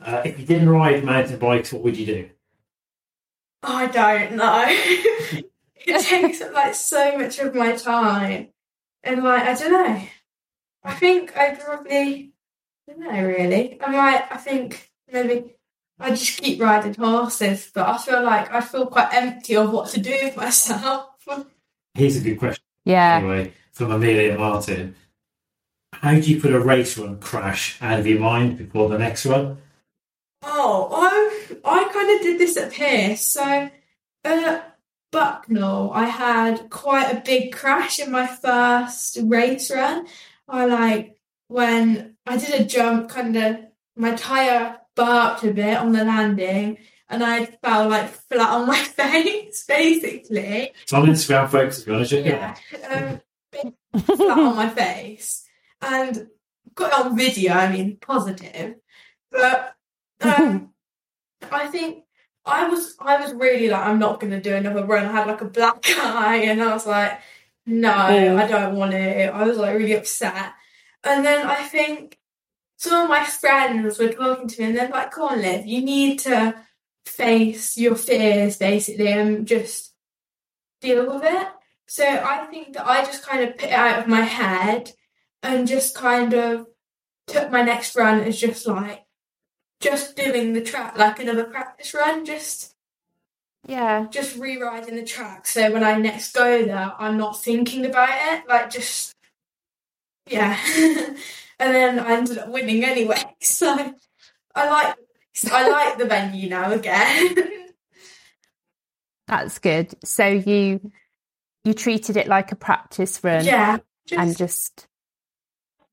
[0.00, 2.30] Uh, if you didn't ride mountain bikes, what would you do?
[3.62, 4.64] I don't know.
[5.76, 8.48] it takes up like so much of my time,
[9.02, 10.02] and like I don't know.
[10.84, 12.27] I think I probably
[12.88, 13.78] I don't know really.
[13.82, 14.24] I might.
[14.30, 15.54] I think maybe
[16.00, 19.90] I just keep riding horses, but I feel like I feel quite empty of what
[19.90, 21.06] to do with myself.
[21.94, 23.16] Here's a good question, Yeah.
[23.16, 24.94] anyway, from Amelia Martin.
[25.92, 29.24] How do you put a race run crash out of your mind before the next
[29.26, 29.58] one?
[30.42, 33.22] Oh, I I kind of did this at Pierce.
[33.26, 33.68] So uh,
[34.24, 34.78] at
[35.10, 40.06] Bucknell, I had quite a big crash in my first race run.
[40.48, 41.16] I like
[41.48, 43.56] when I did a jump, kind of
[43.96, 48.76] my tire barked a bit on the landing, and I fell like flat on my
[48.82, 50.72] face, basically.
[50.82, 52.54] It's on Instagram, folks, if you want to check it Yeah,
[52.90, 53.02] out.
[53.64, 53.74] um,
[54.04, 55.44] flat on my face,
[55.82, 56.28] and
[56.74, 57.52] got it on video.
[57.54, 58.74] I mean, positive,
[59.30, 59.74] but
[60.20, 60.70] um,
[61.50, 62.04] I think
[62.44, 65.06] I was I was really like I'm not going to do another run.
[65.06, 67.20] I had like a black eye, and I was like,
[67.66, 67.90] no.
[67.92, 69.24] I don't want to.
[69.32, 70.52] I was like really upset,
[71.04, 72.18] and then I think
[72.76, 75.82] some of my friends were talking to me, and they're like, "Come on, Liv, you
[75.82, 76.54] need to
[77.06, 79.94] face your fears, basically, and just
[80.80, 81.48] deal with it."
[81.86, 84.92] So I think that I just kind of put it out of my head
[85.42, 86.66] and just kind of
[87.26, 89.04] took my next run as just like
[89.80, 92.74] just doing the track like another practice run, just
[93.66, 94.06] Yeah.
[94.10, 95.46] just rewriting the track.
[95.46, 98.48] So when I next go there, I'm not thinking about it.
[98.48, 99.14] Like just
[100.30, 100.58] yeah.
[101.58, 103.22] and then I ended up winning anyway.
[103.40, 103.94] So
[104.54, 104.96] I like
[105.52, 107.34] I like the venue now again.
[109.28, 109.94] That's good.
[110.04, 110.90] So you
[111.64, 113.78] you treated it like a practice run yeah.
[114.10, 114.86] and just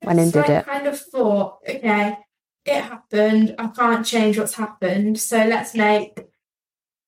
[0.03, 0.65] went and did I it.
[0.65, 2.17] kind of thought, okay,
[2.65, 3.55] it happened.
[3.59, 5.19] I can't change what's happened.
[5.19, 6.19] So let's make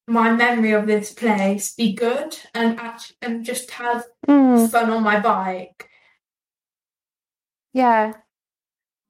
[0.07, 5.03] my memory of this place be good and act- and just have Mm, fun on
[5.03, 5.86] my bike.
[7.77, 8.13] Yeah.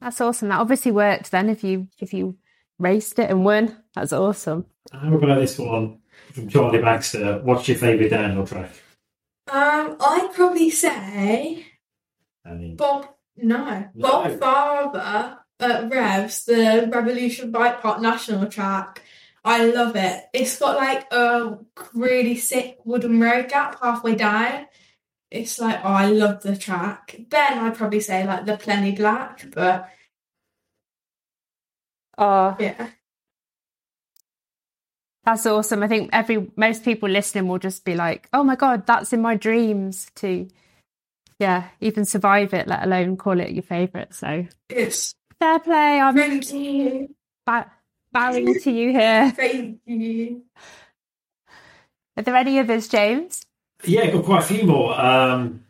[0.02, 0.50] That's awesome.
[0.50, 2.38] That obviously worked then if you if you
[2.78, 3.76] raced it and won.
[3.96, 4.66] That's awesome.
[4.92, 6.00] How about this one
[6.34, 7.40] from Charlie Baxter?
[7.44, 8.72] What's your favourite downhill track?
[9.52, 11.66] Um, I'd probably say
[12.46, 13.08] I mean, Bob.
[13.38, 14.38] No, No.
[14.40, 19.02] Bob Farber at Revs, the Revolution Bike Park National Track.
[19.46, 20.24] I love it.
[20.34, 21.58] It's got like a
[21.94, 24.68] really sick wooden road gap halfway down.
[25.30, 27.16] It's like, oh, I love the track.
[27.30, 29.90] Then I'd probably say like the Plenty Black, but
[32.18, 32.90] Oh, yeah.
[35.24, 35.84] that's awesome.
[35.84, 39.22] I think every most people listening will just be like, "Oh my god, that's in
[39.22, 40.48] my dreams too.
[41.40, 46.00] yeah, even survive it, let alone call it your favorite." So, It's fair play.
[46.00, 47.14] I'm thank you.
[47.46, 47.72] ba-
[48.12, 49.32] bowing to you here.
[49.36, 50.44] Thank you.
[52.16, 53.46] Are there any others, James?
[53.84, 55.00] Yeah, got quite a few more.
[55.00, 55.64] Um,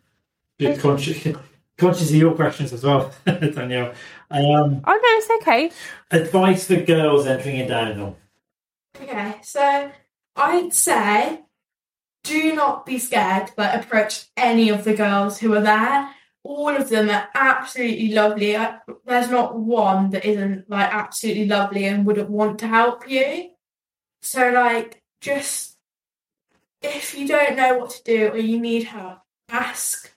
[0.58, 1.28] bit conscious,
[1.78, 3.93] conscious of your questions as well, Danielle.
[4.32, 5.72] Um, Oh no, it's okay.
[6.12, 8.18] advice for girls entering in downhill.
[9.01, 9.91] Okay, so
[10.36, 11.41] I'd say
[12.24, 16.10] do not be scared, but approach any of the girls who are there.
[16.43, 18.58] All of them are absolutely lovely.
[18.58, 23.51] I, there's not one that isn't like absolutely lovely and wouldn't want to help you.
[24.22, 25.76] So like just
[26.82, 29.19] if you don't know what to do or you need help,
[29.49, 30.11] ask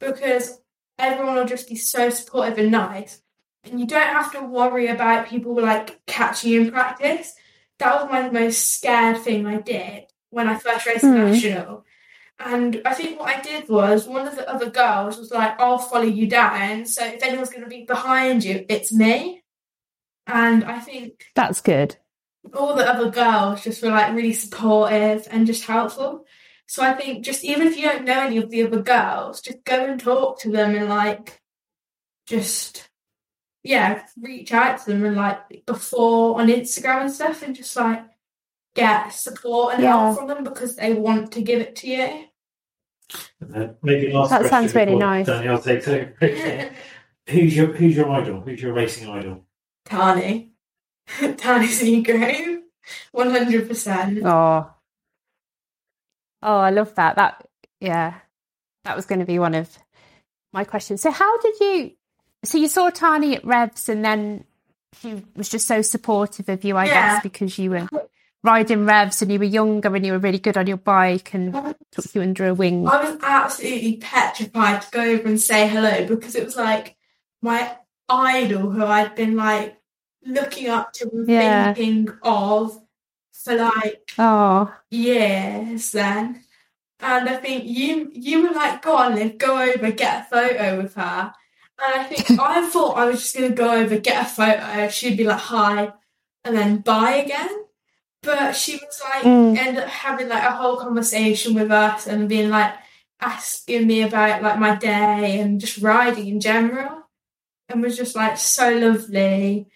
[0.00, 0.60] because
[0.98, 3.20] everyone will just be so supportive and nice.
[3.64, 7.34] And you don't have to worry about people like catching you in practice
[7.78, 11.14] that was my most scared thing I did when I first raced Hmm.
[11.14, 11.84] national.
[12.38, 15.78] And I think what I did was one of the other girls was like, I'll
[15.78, 16.84] follow you down.
[16.86, 19.42] So if anyone's going to be behind you, it's me.
[20.26, 21.96] And I think That's good.
[22.52, 26.26] All the other girls just were like really supportive and just helpful.
[26.66, 29.64] So I think just even if you don't know any of the other girls, just
[29.64, 31.40] go and talk to them and like
[32.26, 32.88] just
[33.62, 38.04] yeah, reach out to them and like before on Instagram and stuff and just like
[38.74, 39.90] get support and Yeah.
[39.98, 42.24] help from them because they want to give it to you.
[43.54, 45.26] Uh, maybe last That sounds really before nice.
[45.26, 46.14] Danielle takes over.
[47.28, 48.40] who's your Who's your idol?
[48.40, 49.44] Who's your racing idol?
[49.86, 50.50] Tahnee.
[51.08, 52.60] Seagrave.
[53.12, 54.20] One hundred percent.
[54.24, 54.70] Oh.
[56.42, 57.16] Oh, I love that.
[57.16, 57.46] That
[57.80, 58.14] yeah.
[58.84, 59.78] That was going to be one of
[60.52, 61.00] my questions.
[61.00, 61.92] So how did you
[62.44, 64.44] so you saw Tahnee at Revs and then
[65.00, 66.92] she was just so supportive of you, I Yeah.
[67.14, 67.88] guess, because you were
[68.42, 71.74] riding Revs and you were younger and you were really good on your bike and
[71.90, 72.86] took you under a wing.
[72.86, 76.96] I was absolutely petrified to go over and say hello because it was like
[77.40, 77.76] my
[78.10, 79.78] idol who I'd been like
[80.26, 81.74] looking up to and Yeah.
[81.74, 82.80] thinking of
[83.32, 84.72] for like Oh.
[84.90, 86.42] years then.
[87.00, 90.82] And I think you you were like, go on, Liv, go over, get a photo
[90.82, 91.32] with her.
[91.82, 95.16] And I think I thought I was just gonna go over, get a photo, she'd
[95.18, 95.92] be like, hi,
[96.44, 97.50] and then bye again.
[98.22, 99.56] But she was like Mm.
[99.58, 102.72] ended up having like a whole conversation with us and being like
[103.20, 107.02] asking me about like my day and just riding in general.
[107.68, 109.68] And was just like so lovely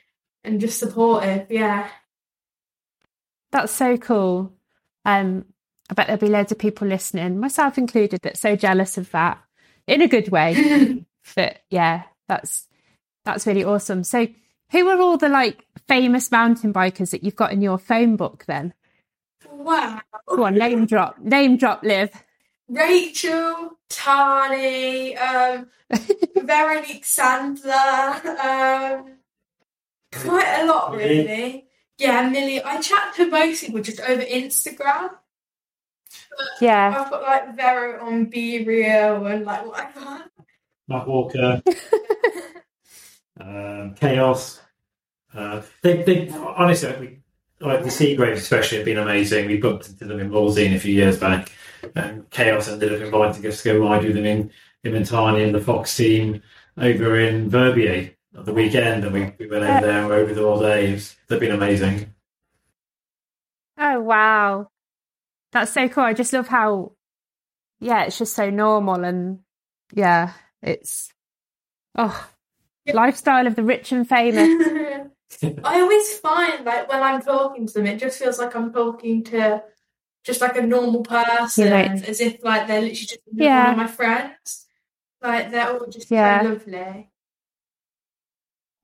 [0.49, 1.89] and just supportive, yeah.
[3.53, 4.53] That's so cool.
[5.05, 5.47] Um,
[5.91, 9.39] I bet there'll be loads of people listening, myself included, that's so jealous of that
[9.87, 11.05] in a good way.
[11.35, 12.67] but yeah, that's
[13.25, 14.05] that's really awesome.
[14.05, 14.27] So,
[14.71, 18.45] who are all the like famous mountain bikers that you've got in your phone book?
[18.47, 18.75] Then,
[19.51, 20.01] wow.
[20.27, 22.11] go on, name drop, name drop, Liv.
[22.69, 25.69] Rachel, Tahnee, um,
[26.45, 29.18] Veronique Sandler, um,
[30.13, 31.19] quite a lot Millie.
[31.19, 31.65] really.
[31.99, 32.63] Yeah, Millie.
[32.63, 35.11] I chat to most people just over Instagram.
[36.61, 40.25] Yeah, I've got like Vero on BeReal and like whatever.
[40.87, 41.63] Matt Walker,
[43.41, 44.61] um, Kaos.
[45.35, 47.19] Uh, they, they honestly, like, we,
[47.61, 49.47] like the Seagraves especially have been amazing.
[49.47, 51.51] We bumped into them in Morzine a few years back,
[51.95, 54.51] and Kaos ended up inviting us to go ride with them in
[54.83, 56.43] him and Tahnee and the Fox team
[56.77, 60.15] over in Verbier at the weekend, and we, we went over uh, there and were
[60.17, 60.85] over there all day.
[60.87, 62.15] It's- They've been amazing.
[63.77, 64.71] Oh wow.
[65.53, 66.05] That's so cool.
[66.05, 66.93] I just love how
[67.81, 69.41] yeah, it's just so normal and
[69.93, 71.13] yeah, it's
[71.97, 72.29] oh
[72.93, 74.49] lifestyle of the rich and famous.
[75.65, 79.23] I always find like when I'm talking to them, it just feels like I'm talking
[79.25, 79.63] to
[80.25, 82.09] just like a normal person, Yeah, right.
[82.09, 83.65] as if like they're literally just Yeah.
[83.65, 84.67] one of my friends.
[85.23, 86.43] Like they're all just Yeah.
[86.43, 87.11] so lovely.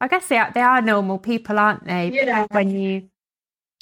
[0.01, 2.11] I guess they are they are normal people, aren't they?
[2.13, 2.47] Yeah.
[2.51, 3.09] When you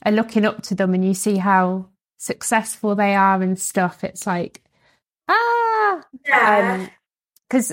[0.05, 1.89] are looking up to them and you see how
[2.19, 4.63] successful they are and stuff, it's like
[5.29, 6.89] ah Yeah.
[7.49, 7.73] because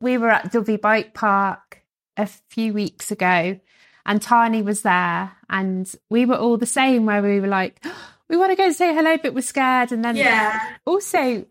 [0.00, 1.82] we were at Dyfi Bike Park
[2.16, 3.58] a few weeks ago
[4.06, 7.84] and Tahnee was there and we were all the same where we were like
[8.28, 10.76] we want to go and say hello but we're scared and then yeah.
[10.86, 11.44] also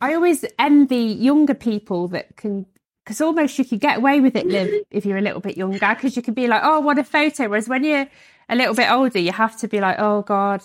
[0.00, 2.66] I always envy younger people that can
[3.08, 5.78] because almost you could get away with it, Liv, if you're a little bit younger,
[5.78, 7.48] because you can be like, oh, what a photo.
[7.48, 8.06] Whereas when you're
[8.50, 10.62] a little bit older, you have to be like, oh God,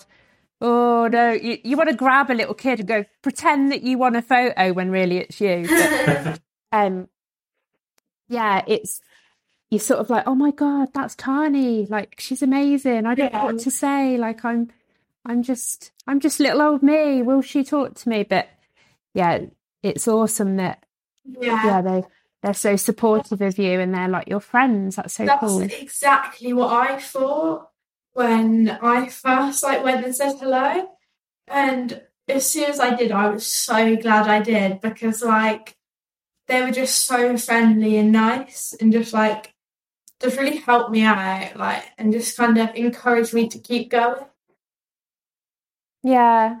[0.60, 1.32] oh no.
[1.32, 4.20] You, you want to grab a little kid and go pretend that you want a
[4.20, 5.66] photo when really it's you.
[5.66, 6.38] But,
[6.72, 7.08] um,
[8.28, 9.00] yeah, it's
[9.70, 11.88] you're sort of like, oh my God, that's Tahnee.
[11.88, 13.06] Like she's amazing.
[13.06, 14.18] I don't know what to say.
[14.18, 14.70] Like I'm,
[15.24, 17.22] I'm just, I'm just little old me.
[17.22, 18.22] Will she talk to me?
[18.22, 18.50] But
[19.14, 19.46] yeah,
[19.82, 20.84] it's awesome that
[21.24, 21.64] Yeah.
[21.64, 22.02] yeah they
[22.44, 24.96] they're so supportive of you and they're like your friends.
[24.96, 25.62] That's so That's cool.
[25.62, 27.70] exactly what I thought
[28.12, 30.90] when I first like went and said hello.
[31.48, 35.74] And as soon as I did, I was so glad I did because like
[36.46, 39.54] they were just so friendly and nice and just like
[40.20, 44.22] just really helped me out, like and just kind of encouraged me to keep going.
[46.02, 46.56] Yeah.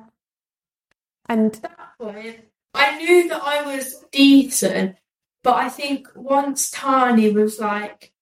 [1.28, 2.40] And At that point,
[2.72, 4.96] I knew that I was decent,
[5.44, 8.12] but I think once Tahnee was like,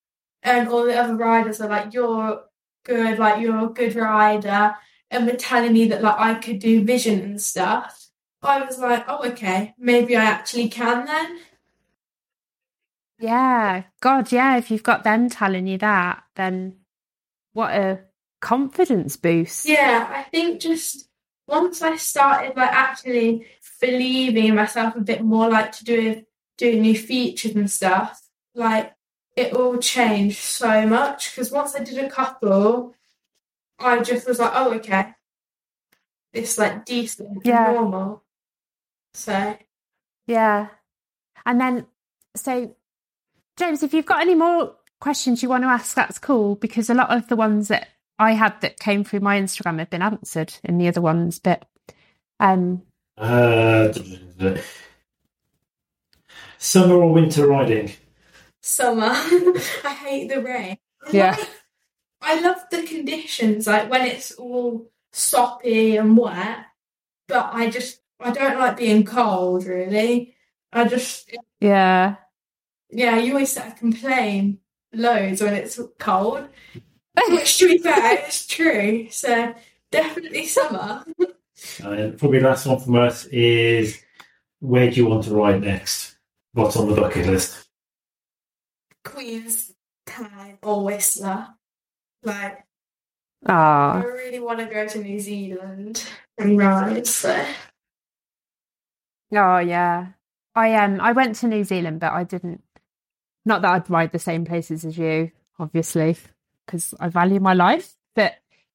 [0.42, 2.42] and all the other riders are like, "You're
[2.84, 4.74] good, like you're a good rider,"
[5.10, 8.08] and were telling me that like I could do vision and stuff.
[8.42, 11.38] I was like, "Oh, okay, maybe I actually can then."
[13.22, 16.78] yeah, God, yeah, if you've got them telling you that, then
[17.52, 18.00] what a
[18.40, 19.64] confidence boost.
[19.64, 21.08] Yeah, I think just
[21.46, 23.46] once I started like actually
[23.80, 26.24] believing in myself a bit more, like to do
[26.58, 28.20] doing new features and stuff,
[28.54, 28.94] like
[29.36, 31.30] it all changed so much.
[31.30, 32.94] Because once I did a couple,
[33.78, 35.14] I just was like, oh okay,
[36.32, 37.72] it's like decent, Yeah.
[37.72, 38.22] normal.
[39.14, 39.56] So
[40.26, 40.68] Yeah.
[41.44, 41.86] And then,
[42.36, 42.74] so,
[43.56, 46.94] James, if you've got any more questions you want to ask, that's cool because a
[46.94, 47.88] lot of the ones that
[48.18, 51.40] I had that came through my Instagram have been answered in the other ones.
[51.40, 51.66] But,
[52.38, 52.82] um,
[53.18, 53.92] Uh,
[56.62, 57.90] summer or winter riding?
[58.64, 59.06] summer,
[59.84, 60.78] I hate the rain.
[61.10, 61.32] Yeah.
[61.32, 61.48] like-
[62.24, 66.66] I love the conditions, like when it's all soppy and wet,
[67.26, 70.36] but I just I don't like being cold really.
[70.72, 71.28] I just
[71.60, 72.14] yeah.
[72.90, 74.58] yeah, you always start to complain
[74.92, 76.48] loads when it's cold.
[77.28, 79.08] Which to be fair, it's true.
[79.10, 79.52] So
[79.90, 81.04] definitely summer.
[81.82, 84.00] And probably the last one from us is
[84.58, 86.11] where do you want to ride next?
[86.54, 87.66] What's on the bucket list?
[89.04, 89.72] Queen's
[90.06, 91.48] Town or Whistler.
[92.22, 92.64] Like
[93.46, 96.04] I Ah, really want to go to New Zealand
[96.38, 97.06] and ride.
[97.06, 97.44] So
[99.34, 100.08] oh, yeah.
[100.54, 102.62] I um, I went to New Zealand, but I didn't.
[103.44, 106.16] Not that I'd ride the same places as you, obviously,
[106.66, 107.96] because I value my life.
[108.14, 108.34] But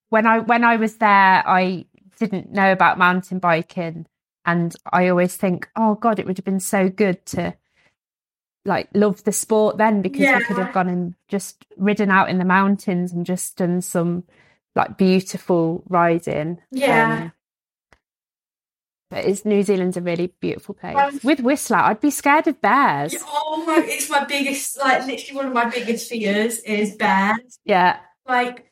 [0.10, 1.86] when I when I was there, I
[2.18, 4.08] didn't know about mountain biking,
[4.46, 7.56] and I always think, oh God, it would have been so good to
[8.68, 12.38] like love the sport then because we could have gone and just ridden out in
[12.38, 14.24] the mountains and just done some
[14.76, 16.60] like beautiful riding.
[16.70, 17.22] Yeah.
[17.24, 17.32] Um,
[19.10, 20.98] but it's New Zealand's a really beautiful place.
[20.98, 23.16] Um, With Whistler, I'd be scared of bears.
[23.26, 23.82] Oh my!
[23.86, 27.60] It's my biggest, like, literally one of my biggest fears is bears.
[27.64, 28.00] Yeah.
[28.28, 28.70] Like,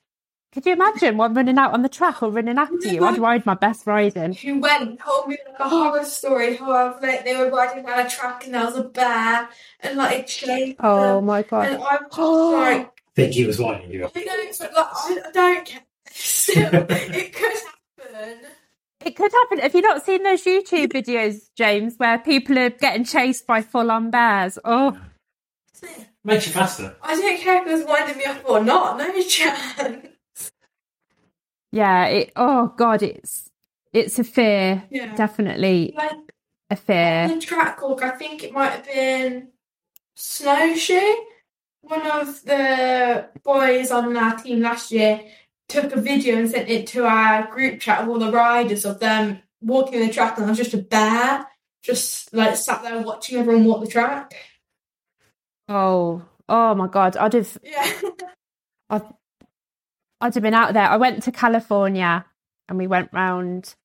[0.56, 3.04] Could you imagine one running out on the track or running after you?
[3.04, 4.34] I'd ride my best riding.
[4.34, 8.06] who went and told me like a horror story how like they were riding down
[8.06, 9.50] a track and there was a bear
[9.82, 11.26] and like it chased Oh them.
[11.26, 11.68] my And god.
[11.68, 12.52] I was just Oh.
[12.62, 14.14] like, think he was winding you up.
[14.16, 15.82] I don't, like, I, I don't care.
[16.12, 18.38] Still, it could happen.
[19.06, 19.60] It could happen.
[19.60, 23.92] Have you not seen those YouTube videos, James, where people are getting chased by full
[23.92, 24.58] on bears?
[24.64, 24.98] Oh,
[26.24, 26.96] Makes you faster.
[27.04, 28.98] I don't care if it was winding me up or not.
[28.98, 30.08] No chance.
[31.76, 32.06] Yeah.
[32.06, 33.50] It, oh god, it's
[33.94, 34.84] it's a fear.
[34.90, 35.16] Yeah.
[35.16, 36.12] Definitely Like
[36.70, 37.28] a fear.
[37.28, 39.50] the track walk, I think it might have been
[40.16, 41.14] snowshoe.
[41.82, 45.22] One of the boys on our team last year
[45.68, 49.00] took a video and sent it to our group chat of all the riders of
[49.00, 51.46] them walking the track, and I was just a bear
[51.84, 54.34] just like sat there watching everyone walk the track.
[55.70, 57.16] Oh, oh my god.
[57.18, 57.92] I'd have Yeah.
[58.90, 59.04] I'd,
[60.26, 60.90] I'd have been out there.
[60.90, 62.26] I went to California
[62.68, 63.76] and we went round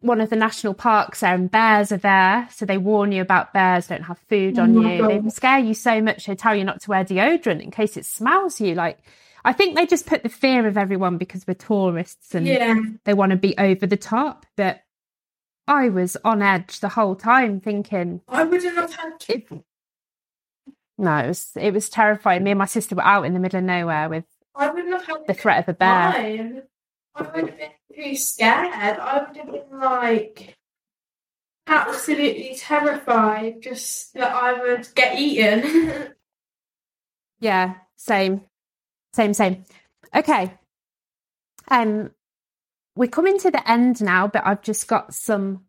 [0.00, 2.48] one of the national parks there, and bears are there.
[2.50, 5.22] So they warn you about bears, don't have food Oh on my you.
[5.22, 8.06] They scare you so much, they tell you not to wear deodorant in case it
[8.06, 8.74] smells you.
[8.74, 8.98] Like,
[9.44, 12.74] I think they just put the fear of everyone because we're tourists and yeah.
[13.04, 14.46] they want to be over the top.
[14.56, 14.82] But
[15.68, 19.32] I was on edge the whole time thinking, I wouldn't have had to.
[19.34, 19.48] it,
[20.96, 22.42] no, it was, it was terrifying.
[22.42, 24.24] Me and my sister were out in the middle of nowhere with
[24.54, 26.12] I wouldn't have had the threat of a bear.
[26.12, 26.62] climb.
[27.16, 28.98] I would have been too scared.
[28.98, 30.56] I would have been like,
[31.66, 36.12] absolutely terrified just that I would get eaten.
[37.40, 38.42] Yeah, same.
[39.12, 39.64] Same, same.
[40.14, 40.54] Okay.
[41.68, 42.12] Um
[42.96, 45.64] we're coming to the end now, but I've just got some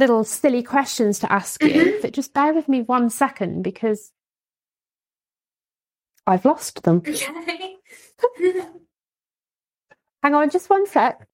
[0.00, 1.68] little silly questions to ask you.
[1.68, 2.02] Mhm.
[2.02, 4.10] But just bear with me one second because
[6.26, 7.02] I've lost them.
[7.06, 7.76] okay.
[10.22, 11.26] Hang on just one sec.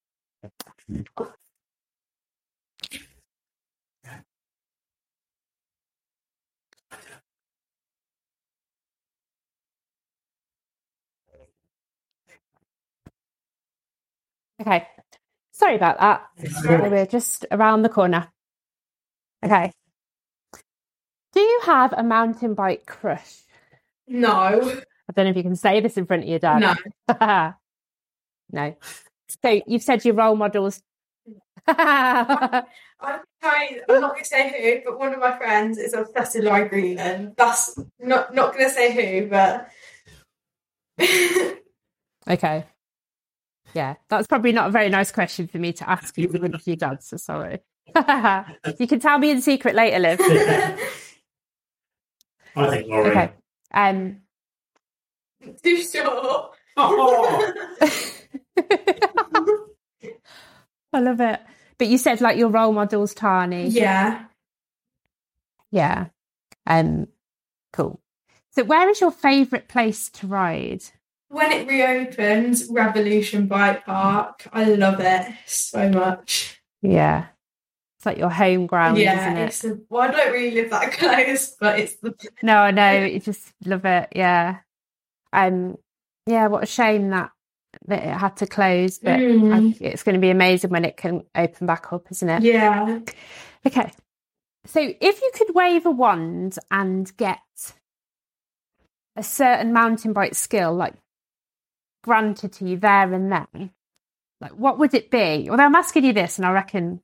[14.61, 14.87] Okay.
[15.53, 16.27] Sorry about that.
[16.65, 18.29] We're just around the corner.
[19.45, 19.73] Okay.
[21.33, 23.43] Do you have a mountain bike crush?
[24.11, 24.83] No.
[25.09, 26.77] I don't know if you can say this in front of your dad.
[27.09, 27.53] No.
[28.53, 28.77] no.
[29.43, 30.83] So you've said your role models.
[31.67, 32.65] I'm
[33.41, 36.45] trying, I'm not going to say who, but one of my friends is obsessed with
[36.45, 37.35] Laurie Greenland.
[37.37, 39.71] That's not not going to say who, but
[42.29, 42.65] okay.
[43.73, 46.55] Yeah, that's probably not a very nice question for me to ask you in front
[46.57, 47.61] of your dad, so sorry.
[48.79, 50.21] you can tell me in secret later, Liv.
[50.21, 50.77] I
[52.69, 53.11] think Laurie.
[53.11, 53.33] Okay.
[53.73, 54.23] Um,
[55.63, 56.53] too short.
[56.77, 57.53] Oh,
[60.93, 61.41] I love it.
[61.79, 63.73] But you said like your role models, Tahnee.
[63.73, 64.25] yeah.
[65.71, 66.07] Yeah.
[66.67, 67.07] Um,
[67.73, 68.01] cool.
[68.51, 70.83] So, where is your favourite place to ride?
[71.29, 76.61] When it reopens, Revolution Bike Park, I love it so much.
[76.83, 77.27] Yeah.
[78.01, 79.47] It's like your home ground, yeah, isn't it?
[79.49, 83.05] it's the, well, I don't really live that close, but it's the No, I know.
[83.05, 84.09] You just love it.
[84.17, 84.61] Yeah.
[85.35, 85.77] Um.
[86.27, 86.47] Yeah.
[86.47, 87.31] What a shame that
[87.89, 89.75] that it had to close, but Mm.
[89.75, 92.43] I- it's going to be amazing when it can open back up, isn't it?
[92.43, 93.01] yeah.
[93.67, 93.93] Okay.
[94.67, 97.39] So, if you could wave a wand and get
[99.15, 100.95] a certain mountain bike skill, like
[102.03, 103.71] granted to you there and then,
[104.41, 105.49] like what would it be?
[105.51, 107.03] Although I'm asking you this, and I reckon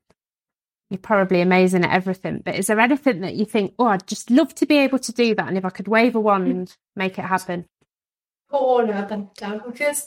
[0.90, 4.30] you're probably amazing at everything, but is there anything that you think, oh, I'd just
[4.30, 5.48] love to be able to do that?
[5.48, 7.66] And if I could wave a wand, make it happen?
[8.48, 10.06] corner better because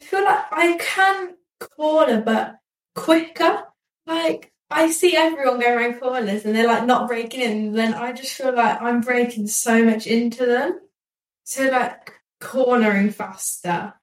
[0.00, 2.56] I feel like I can corner but
[2.94, 3.64] quicker.
[4.06, 7.94] Like I see everyone going around corners and they're like not breaking in, and then
[7.94, 10.80] I just feel like I'm breaking so much into them.
[11.44, 13.94] So like cornering faster.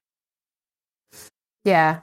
[1.64, 2.00] Yeah.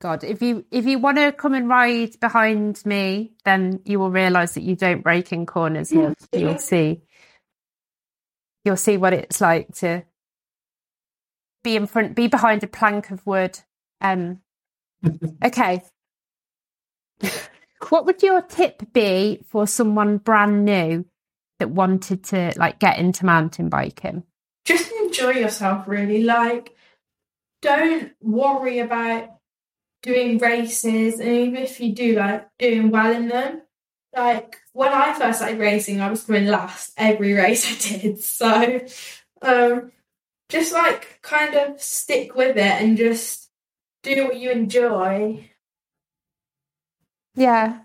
[0.00, 4.10] God, if you if you want to come and ride behind me, then you will
[4.10, 5.92] realise that you don't break in corners.
[5.92, 6.14] Liv.
[6.32, 7.02] You'll see.
[8.64, 10.04] You'll see what it's like to
[11.62, 13.58] be in front, be behind a plank of wood.
[14.00, 14.40] Um.
[15.44, 15.82] Okay.
[17.88, 21.04] what would your tip be for someone brand new
[21.58, 24.24] that wanted to like get into mountain biking?
[24.64, 26.22] Just enjoy yourself really.
[26.22, 26.74] Like
[27.62, 29.39] don't worry about
[30.02, 33.62] doing races and even if you do like doing well in them.
[34.16, 38.20] Like when I first started racing I was coming last every race I did.
[38.20, 38.80] So
[39.42, 39.92] um
[40.48, 43.50] just like kind of stick with it and just
[44.02, 45.48] do what you enjoy.
[47.34, 47.80] Yeah,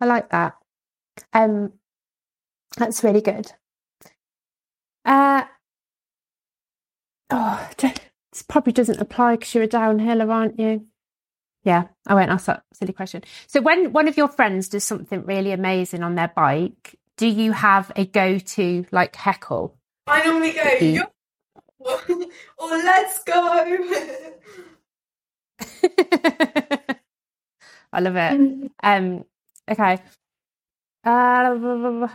[0.00, 0.54] I like that.
[1.32, 1.72] Um,
[2.76, 3.52] that's really good.
[5.04, 5.44] Uh,
[7.30, 10.86] oh, this probably doesn't apply because you're a downhiller, aren't you?
[11.62, 13.22] Yeah, I won't ask that silly question.
[13.46, 17.52] So, when one of your friends does something really amazing on their bike, do you
[17.52, 19.76] have a go-to like heckle?
[20.06, 20.94] I normally go Mhm.
[20.96, 21.02] "Yo,"
[22.58, 23.34] or let's go.
[27.92, 28.70] I love it.
[28.82, 29.24] Um,
[29.70, 29.98] okay.
[31.04, 32.08] Uh,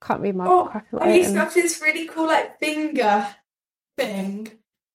[0.00, 0.70] can't read my Oh,
[1.00, 3.26] I used to have this really cool like finger
[3.96, 4.50] thing,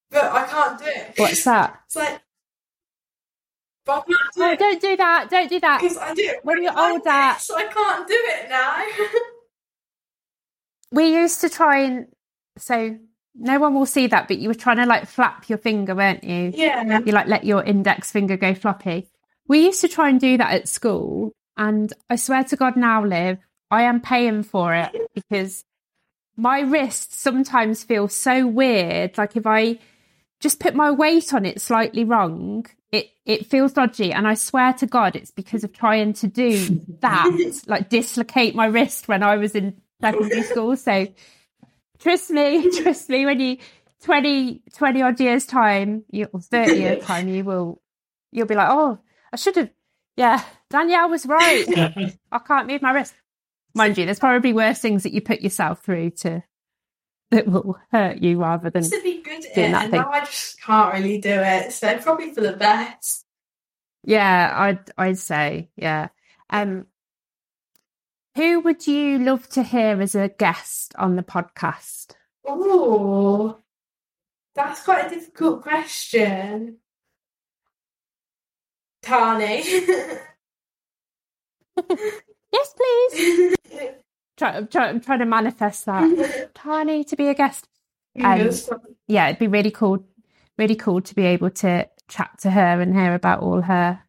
[0.09, 1.13] but I can't do it.
[1.17, 1.81] What's that?
[1.85, 2.21] It's like,
[3.87, 5.29] but I can't do Oh, it don't do that!
[5.31, 5.81] Don't do that!
[5.81, 8.83] because I do When you're older- this, so I can't do it now.
[10.91, 12.07] We used to try and
[12.57, 12.97] so
[13.35, 16.23] no one will see that, but you were trying to like flap your finger, weren't
[16.23, 16.51] you?
[16.55, 19.07] yeah, You like let your index finger go floppy.
[19.47, 23.03] We used to try and do that at school, and I swear to God, now
[23.03, 23.37] Liv,
[23.69, 25.63] I am paying for it because
[26.35, 29.17] my wrists sometimes feel so weird.
[29.17, 29.79] Like if I
[30.39, 34.11] just put my weight on it slightly wrong, it it feels dodgy.
[34.11, 38.65] And I swear to God, it's because of trying to do that, like dislocate my
[38.67, 40.75] wrist when I was in secondary school.
[40.77, 41.07] So
[41.99, 43.57] trust me, trust me, when you
[44.03, 47.81] 20, 20 odd years time, you or 30 years time, you will
[48.31, 48.99] you'll be like, oh,
[49.33, 49.69] I should have
[50.15, 51.65] Yeah, Danielle was right.
[52.31, 53.13] I can't move my wrist.
[53.73, 56.43] Mind you, there's probably worse things that you put yourself through to
[57.31, 58.83] that will hurt you rather than
[59.37, 60.01] Used to be good at it, and thing.
[60.01, 61.71] now I just can't really do it.
[61.71, 63.25] So probably for the best.
[64.03, 66.09] Yeah, I'd I'd say, yeah.
[66.49, 66.87] Um
[68.35, 72.15] who would you love to hear as a guest on the podcast?
[72.45, 73.57] Oh,
[74.53, 76.77] that's quite a difficult question.
[79.03, 80.19] Tahnee.
[82.51, 83.57] Yes, please.
[84.37, 86.51] Try, I'm, try, I'm trying to manifest that.
[86.55, 87.67] Tahnee to be a guest.
[88.17, 88.69] Fingers
[89.07, 90.03] Yeah, it'd be really cool,
[90.57, 94.01] really cool to be able to chat to her and hear about all her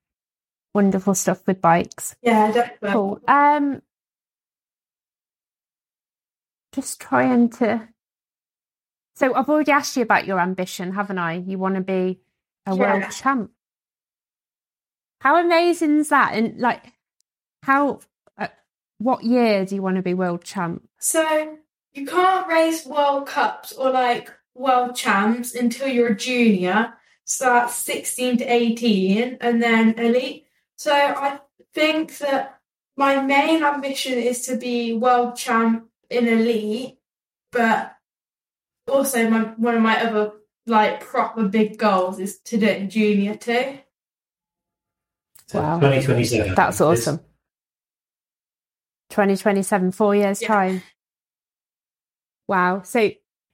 [0.74, 2.16] wonderful stuff with bikes.
[2.22, 2.92] yeah, definitely.
[2.92, 3.20] Cool.
[3.26, 3.82] Um,
[6.72, 7.88] just trying to.
[9.16, 11.34] So I've already asked you about your ambition, haven't I?
[11.34, 12.20] You want to be
[12.66, 13.50] a world champ.
[15.20, 16.34] How amazing is that?
[16.34, 16.92] And like,
[17.64, 18.00] how?
[18.36, 18.48] Uh,
[18.98, 20.88] what year do you want to be world champ?
[20.98, 21.58] So
[21.98, 26.94] you can't race World Cups or like World Champs until you're a junior.
[27.24, 30.46] So that's 16 to 18 and then elite.
[30.76, 31.40] So I
[31.74, 32.58] think that
[32.96, 36.98] my main ambition is to be world champ in elite,
[37.52, 37.94] but
[38.88, 40.32] also my one of my other
[40.66, 43.78] like proper big goals is to do it in junior too.
[45.52, 45.78] Wow.
[45.80, 46.54] 2027.
[46.54, 47.20] That's awesome.
[49.10, 50.48] 2027, four years' Yeah.
[50.48, 50.82] time.
[52.48, 52.82] Wow.
[52.82, 53.10] So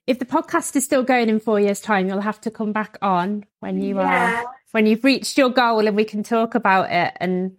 [0.06, 2.96] if the podcast is still going in four years' time, you'll have to come back
[3.02, 7.12] on when you are when you've reached your goal and we can talk about it.
[7.20, 7.58] And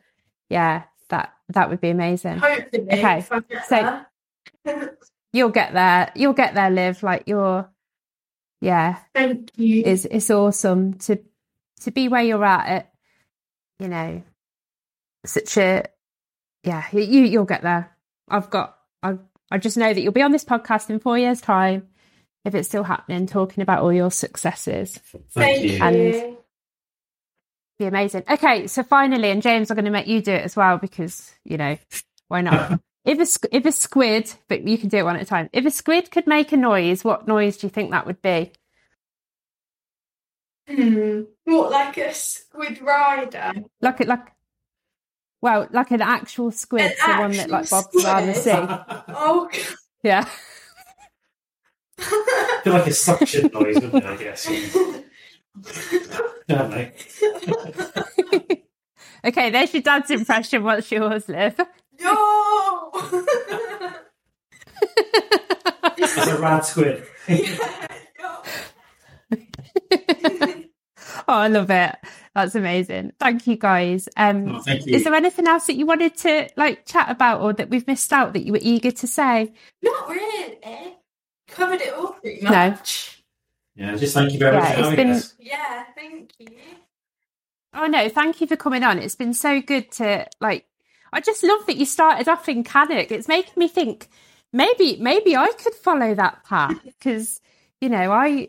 [0.49, 2.37] yeah, that that would be amazing.
[2.37, 2.87] Hopefully.
[2.91, 4.01] Okay, if I get so-
[5.33, 6.11] You'll get there.
[6.15, 7.03] You'll get there, Liv.
[7.03, 7.69] Like you're
[8.61, 9.83] yeah, Thank you.
[9.85, 11.19] it's it's awesome to
[11.81, 12.91] to be where you're at at
[13.79, 14.23] you know
[15.25, 15.83] such a
[16.63, 17.91] yeah you you'll get there
[18.29, 19.17] i've got i
[19.55, 21.87] i just know that you'll be on this podcast in four years time
[22.43, 25.69] if it's still happening talking about all your successes Thank, Thank you.
[25.71, 25.83] you.
[25.83, 26.37] And-
[27.79, 30.55] be amazing okay so finally and james i'm going to make you do it as
[30.55, 31.77] well because you know
[32.29, 35.25] why not if a if a squid but you can do it one at a
[35.25, 38.21] time if a squid could make a noise what noise do you think that would
[38.21, 38.51] be
[40.67, 41.21] Hmm.
[41.43, 43.53] What, like a squid rider?
[43.81, 44.27] like it like
[45.45, 48.67] well like an actual squid An the one that like actual bobs around the squid?
[48.69, 48.75] sea
[49.09, 49.49] Oh,
[50.03, 50.27] yeah
[51.99, 54.05] I feel like a suction noise, wouldn't it?
[54.05, 54.45] I guess.
[56.47, 56.73] Don't
[59.25, 61.55] okay there's your dad's impression what's yours liv
[62.01, 62.91] no!
[65.97, 67.03] It's a rad squid.
[67.29, 67.35] no.
[71.27, 71.95] Oh i love it
[72.33, 74.95] that's amazing thank you guys um Oh, thank you.
[74.95, 78.11] is there anything else that you wanted to like chat about or that we've missed
[78.13, 80.57] out that you were eager to say Not really.
[81.47, 82.51] Covered it all pretty much.
[82.51, 82.69] No.
[82.71, 83.23] much.
[83.75, 86.47] Yeah, just thank you very Yeah, much for it's having been- Yeah, thank you.
[87.73, 90.65] oh no thank you for coming on it's been so good to like
[91.13, 93.11] i just love that you started off in Cannock.
[93.11, 94.07] it's making me think
[94.53, 97.41] maybe maybe i could follow that path because
[97.81, 98.47] you know i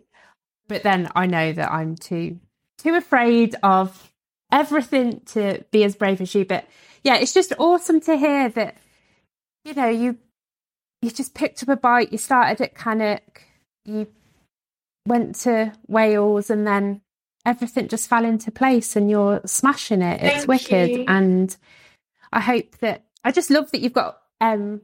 [0.68, 2.38] but then i know that i'm too
[2.78, 4.12] too afraid of
[4.52, 6.66] everything to be as brave as you but
[7.02, 8.76] yeah it's just awesome to hear that
[9.64, 10.16] you know you
[11.02, 13.42] you just picked up a bike you started at Cannock
[13.84, 14.06] you
[15.06, 17.00] went to Wales and then
[17.44, 21.04] everything just fell into place and you're smashing it it's Thank wicked you.
[21.06, 21.56] and
[22.32, 24.80] i hope that i just love that you've got um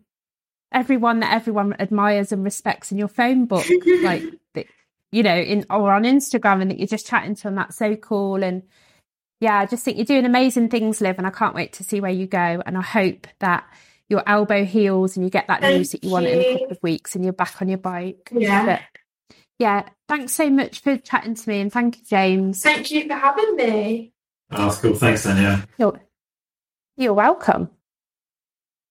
[0.71, 3.67] everyone that everyone admires and respects in your phone book
[4.03, 4.23] like
[4.55, 4.67] that
[5.13, 7.95] you know in or on instagram and that you're just chatting to them that's so
[7.97, 8.63] cool and
[9.41, 12.01] yeah i just think you're doing amazing things liv and i can't wait to see
[12.01, 13.65] where you go and i hope that
[14.09, 16.73] your elbow heals and you get that Thank news that you want in a couple
[16.73, 18.65] of weeks and you're back on your bike Yeah.
[18.67, 18.81] but
[19.59, 23.15] yeah thanks so much for chatting to me and thank you james Thank you for
[23.15, 24.13] having me.
[24.51, 24.95] Oh, that's cool.
[24.95, 25.63] Thanks, Danielle.
[25.79, 26.01] you're,
[26.97, 27.71] you're welcome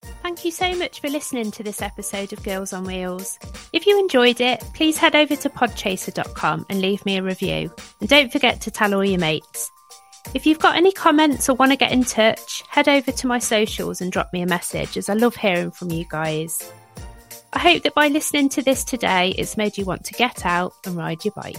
[0.04, 3.38] Thank you so much for listening to this episode of Girls on Wheels.
[3.74, 7.72] If you enjoyed it, please head over to podchaser.com and leave me a review.
[8.00, 9.72] And don't forget to tell all your mates.
[10.34, 13.40] If you've got any comments or want to get in touch, head over to my
[13.40, 16.72] socials and drop me a message as I love hearing from you guys.
[17.54, 20.74] I hope that by listening to this today, it's made you want to get out
[20.86, 21.58] and ride your bike.